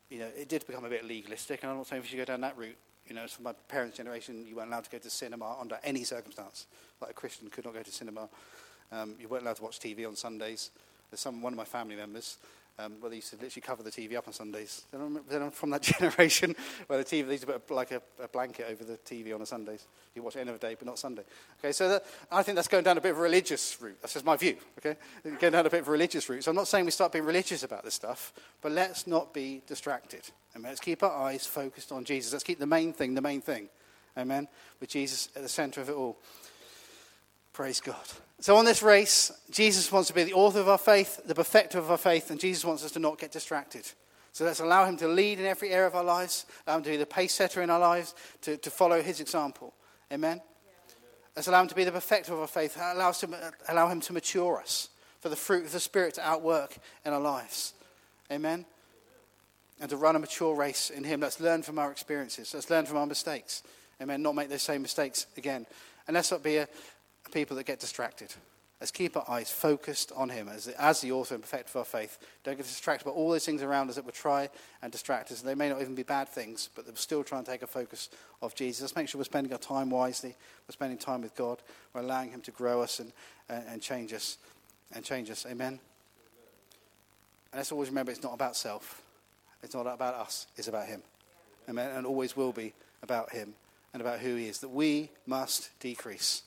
[0.10, 2.26] you know, it did become a bit legalistic, and I'm not saying we should go
[2.26, 2.78] down that route.
[3.08, 6.04] You know, for my parents' generation, you weren't allowed to go to cinema under any
[6.04, 6.68] circumstance.
[7.02, 8.30] Like a Christian could not go to cinema.
[8.92, 10.72] Um, you weren't allowed to watch TV on Sundays.
[11.10, 12.38] There's some one of my family members
[12.80, 14.86] Um, well, they used to literally cover the TV up on Sundays.
[14.92, 16.56] They're from that generation
[16.88, 19.44] where the TV, they used to put like a, a, blanket over the TV on
[19.44, 19.86] a Sundays.
[20.16, 21.22] You watch it any other day, but not Sunday.
[21.60, 23.98] Okay, so that, I think that's going down a bit of a religious route.
[24.02, 24.98] That's just my view, okay?
[25.24, 26.44] Going down a bit of a religious route.
[26.44, 29.62] So I'm not saying we start being religious about this stuff, but let's not be
[29.68, 30.22] distracted.
[30.56, 32.34] And let's keep our eyes focused on Jesus.
[32.34, 33.70] Let's keep the main thing the main thing.
[34.18, 34.48] Amen?
[34.80, 36.18] With Jesus at the center of it all.
[37.54, 38.08] Praise God.
[38.44, 41.78] So, on this race, Jesus wants to be the author of our faith, the perfecter
[41.78, 43.90] of our faith, and Jesus wants us to not get distracted.
[44.34, 46.90] So, let's allow him to lead in every area of our lives, allow him to
[46.90, 49.74] be the pace setter in our lives, to, to follow his example.
[50.12, 50.42] Amen?
[51.38, 54.02] Let's allow him to be the perfecter of our faith, allow, us to, allow him
[54.02, 54.90] to mature us,
[55.22, 56.76] for the fruit of the Spirit to outwork
[57.06, 57.74] in our lives.
[58.30, 58.66] Amen?
[59.80, 61.22] And to run a mature race in him.
[61.22, 63.64] Let's learn from our experiences, let's learn from our mistakes.
[64.02, 64.22] Amen?
[64.22, 65.66] Not make those same mistakes again.
[66.08, 66.68] And let's not be a,
[67.34, 68.34] people that get distracted.
[68.84, 71.76] Let's keep our eyes focused on Him as the, as the author and perfecter of
[71.78, 72.18] our faith.
[72.44, 74.50] Don't get distracted by all those things around us that will try
[74.82, 75.42] and distract us.
[75.42, 78.10] They may not even be bad things, but they'll still try and take a focus
[78.42, 78.82] of Jesus.
[78.82, 80.36] Let's make sure we're spending our time wisely.
[80.68, 81.60] We're spending time with God.
[81.94, 83.14] We're allowing Him to grow us and,
[83.48, 84.38] and, and change us.
[84.92, 85.46] And change us.
[85.50, 85.80] Amen?
[87.54, 89.02] And let's always remember it's not about self.
[89.64, 90.48] It's not about us.
[90.58, 91.02] It's about Him.
[91.70, 91.90] Amen?
[91.96, 93.54] And always will be about Him
[93.94, 94.60] and about who He is.
[94.60, 96.44] That we must decrease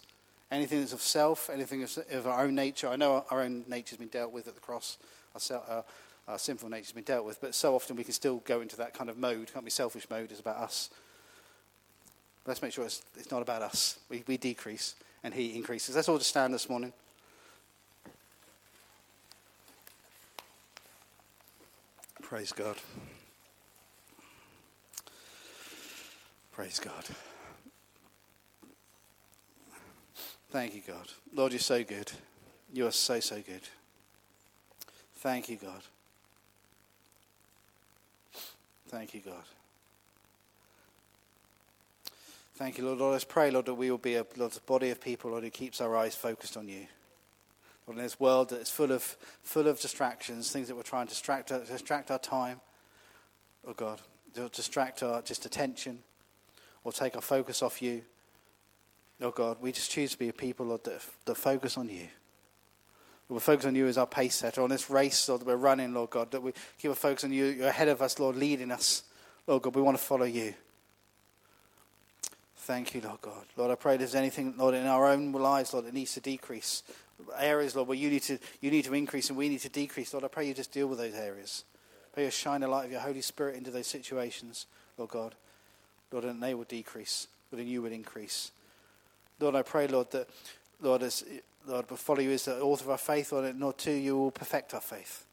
[0.51, 2.89] anything that's of self, anything of, our own nature.
[2.89, 4.99] I know our, own nature has been dealt with at the cross,
[5.35, 5.83] our, our, uh,
[6.29, 8.77] our sinful nature has been dealt with, but so often we can still go into
[8.77, 9.53] that kind of mode.
[9.53, 10.91] Can't be selfish mode, it's about us.
[12.47, 13.99] Let's make sure it's, it's not about us.
[14.09, 14.95] We, we decrease
[15.25, 15.97] and He increases.
[15.97, 16.93] Let's all just stand this morning.
[22.23, 22.77] Praise God.
[26.53, 27.05] Praise God.
[30.51, 31.09] Thank you, God.
[31.35, 32.11] Lord, you're so good.
[32.73, 33.63] You are so, so good.
[35.17, 35.83] Thank you, God.
[38.89, 39.43] Thank you, God.
[42.55, 42.99] Thank you, Lord.
[42.99, 44.25] Lord, let's pray, Lord, that we will be a,
[44.67, 46.87] body of people, Lord, who keeps our eyes focused on you.
[47.87, 49.03] Lord, in this world that is full of,
[49.43, 52.61] full of distractions, things that we're trying to distract, distract our time,
[53.67, 54.01] oh God,
[54.53, 55.99] distract our just attention
[56.83, 58.03] or take our focus off you.
[59.21, 62.09] Oh God, we just choose to be a people, Lord, that, that focus on you.
[63.29, 65.93] We focus on you as our pace setter on this race, Lord, that we're running,
[65.93, 67.47] Lord God, that we keep a focus on you.
[67.47, 69.03] You're ahead of us, Lord, leading us.
[69.47, 70.55] Lord God, we want to follow you.
[72.59, 73.47] Thank you, Lord God.
[73.57, 76.83] Lord, I pray there's anything, Lord, in our own lives, Lord, that needs to decrease.
[77.39, 80.13] Areas, Lord, where you need to, you need to increase and we need to decrease.
[80.13, 81.65] Lord, I pray you just deal with those areas.
[82.13, 84.67] Pray you shine the light of your Holy Spirit into those situations,
[84.99, 85.35] Lord God.
[86.13, 88.53] Lord, and they will decrease, but then you will increase.
[89.41, 90.29] Lord, I pray, Lord, that,
[90.81, 91.25] Lord, as
[91.67, 94.17] Lord, we follow you as the author of our faith, Lord, and Lord, too, you
[94.17, 95.25] will perfect our faith.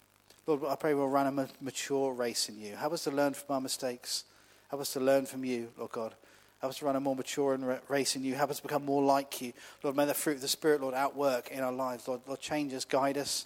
[0.48, 2.76] Lord, I pray we'll run a mature race in you.
[2.76, 4.26] Help us to learn from our mistakes.
[4.70, 6.16] Help us to learn from you, Lord God.
[6.60, 8.36] Help us to run a more mature race in you.
[8.36, 9.54] Help us become more like you.
[9.84, 12.08] Lord, may the fruit of the Spirit, Lord, outwork in our lives.
[12.08, 13.46] Lord, Lord, change us, guide us,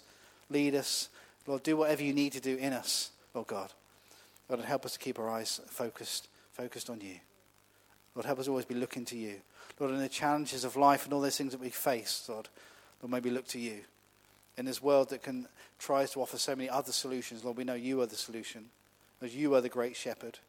[0.50, 1.08] lead us.
[1.46, 3.72] Lord, do whatever you need to do in us, Lord God.
[4.48, 7.16] Lord, help us to keep our eyes focused, focused on you.
[8.18, 9.36] Lord, help us always be looking to you.
[9.78, 12.48] Lord, in the challenges of life and all those things that we face, Lord,
[13.00, 13.82] Lord, maybe look to you.
[14.56, 15.46] In this world that can
[15.78, 18.70] tries to offer so many other solutions, Lord, we know you are the solution.
[19.20, 20.40] Lord, you are the great shepherd.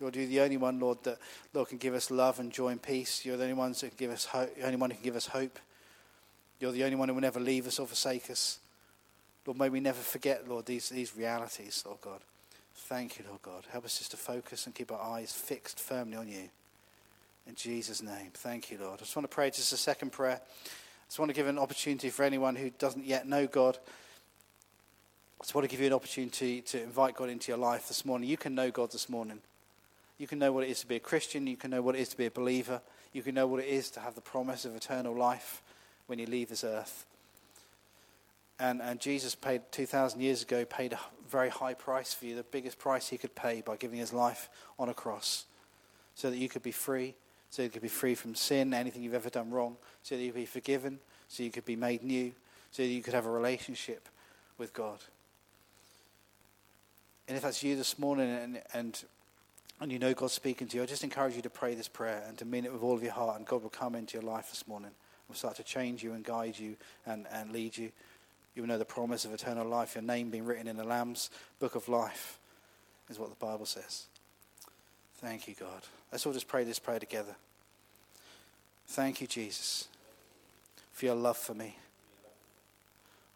[0.00, 1.18] Lord, you're the only one, Lord, that
[1.52, 3.24] Lord can give us love and joy and peace.
[3.24, 4.54] You're the only one that can give us hope.
[4.54, 5.58] The only one who can give us hope.
[6.60, 8.60] You're the only one who will never leave us or forsake us.
[9.44, 12.20] Lord, may we never forget, Lord, these, these realities, Lord God.
[12.72, 13.64] Thank you, Lord God.
[13.72, 16.50] Help us just to focus and keep our eyes fixed firmly on you.
[17.46, 18.30] In Jesus' name.
[18.34, 18.94] Thank you, Lord.
[18.94, 20.40] I just want to pray just a second prayer.
[20.42, 23.78] I just want to give an opportunity for anyone who doesn't yet know God.
[25.40, 28.04] I just want to give you an opportunity to invite God into your life this
[28.04, 28.28] morning.
[28.28, 29.38] You can know God this morning.
[30.18, 31.46] You can know what it is to be a Christian.
[31.46, 32.80] You can know what it is to be a believer.
[33.12, 35.62] You can know what it is to have the promise of eternal life
[36.08, 37.06] when you leave this earth.
[38.58, 42.42] And, and Jesus paid 2,000 years ago, paid a very high price for you, the
[42.42, 45.44] biggest price he could pay by giving his life on a cross
[46.14, 47.14] so that you could be free
[47.56, 50.30] so you could be free from sin, anything you've ever done wrong, so that you
[50.30, 52.30] could be forgiven, so you could be made new,
[52.70, 54.10] so that you could have a relationship
[54.58, 54.98] with God.
[57.26, 59.02] And if that's you this morning and, and,
[59.80, 62.22] and you know God's speaking to you, I just encourage you to pray this prayer
[62.28, 64.30] and to mean it with all of your heart, and God will come into your
[64.30, 64.90] life this morning.
[65.26, 66.76] Will start to change you and guide you
[67.06, 67.90] and, and lead you.
[68.54, 71.30] You will know the promise of eternal life, your name being written in the Lamb's
[71.58, 72.38] book of life,
[73.08, 74.08] is what the Bible says.
[75.18, 75.82] Thank you, God.
[76.12, 77.34] Let's all just pray this prayer together.
[78.88, 79.88] Thank you, Jesus,
[80.92, 81.76] for your love for me.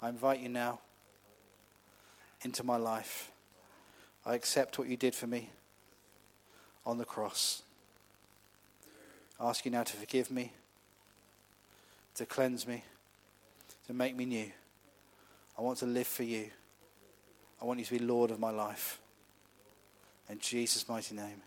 [0.03, 0.81] I invite you now
[2.43, 3.31] into my life.
[4.25, 5.51] I accept what you did for me
[6.85, 7.63] on the cross.
[9.39, 10.53] I ask you now to forgive me,
[12.15, 12.85] to cleanse me,
[13.87, 14.53] to make me new.
[15.59, 16.51] I want to live for you.
[17.61, 18.99] I want you to be Lord of my life.
[20.29, 21.43] In Jesus' mighty name.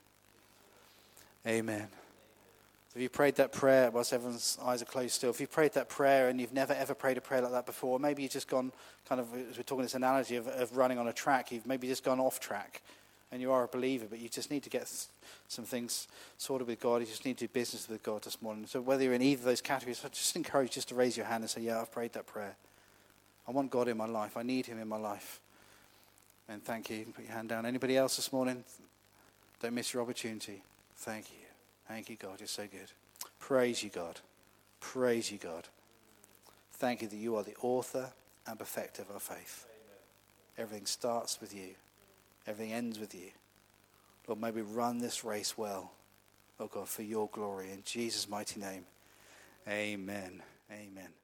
[1.45, 1.87] Amen.
[2.95, 5.89] If you prayed that prayer, whilst everyone's eyes are closed still, if you prayed that
[5.89, 8.71] prayer and you've never ever prayed a prayer like that before, maybe you've just gone
[9.09, 11.87] kind of, as we're talking this analogy of, of running on a track, you've maybe
[11.87, 12.83] just gone off track
[13.31, 14.87] and you are a believer, but you just need to get
[15.47, 17.01] some things sorted with God.
[17.01, 18.67] You just need to do business with God this morning.
[18.67, 21.17] So whether you're in either of those categories, I just encourage you just to raise
[21.17, 22.55] your hand and say, yeah, I've prayed that prayer.
[23.47, 24.37] I want God in my life.
[24.37, 25.41] I need him in my life.
[26.47, 27.05] And thank you.
[27.13, 27.65] Put your hand down.
[27.65, 28.63] Anybody else this morning?
[29.59, 30.61] Don't miss your opportunity.
[30.95, 31.45] Thank you.
[31.87, 32.39] Thank you, God.
[32.39, 32.91] You're so good.
[33.39, 34.19] Praise you, God.
[34.79, 35.67] Praise you, God.
[36.73, 38.11] Thank you that you are the author
[38.47, 39.65] and perfecter of our faith.
[40.57, 41.75] Everything starts with you,
[42.45, 43.31] everything ends with you.
[44.27, 45.91] Lord, may we run this race well,
[46.59, 47.71] oh God, for your glory.
[47.71, 48.85] In Jesus' mighty name,
[49.67, 50.41] amen.
[50.71, 51.22] Amen.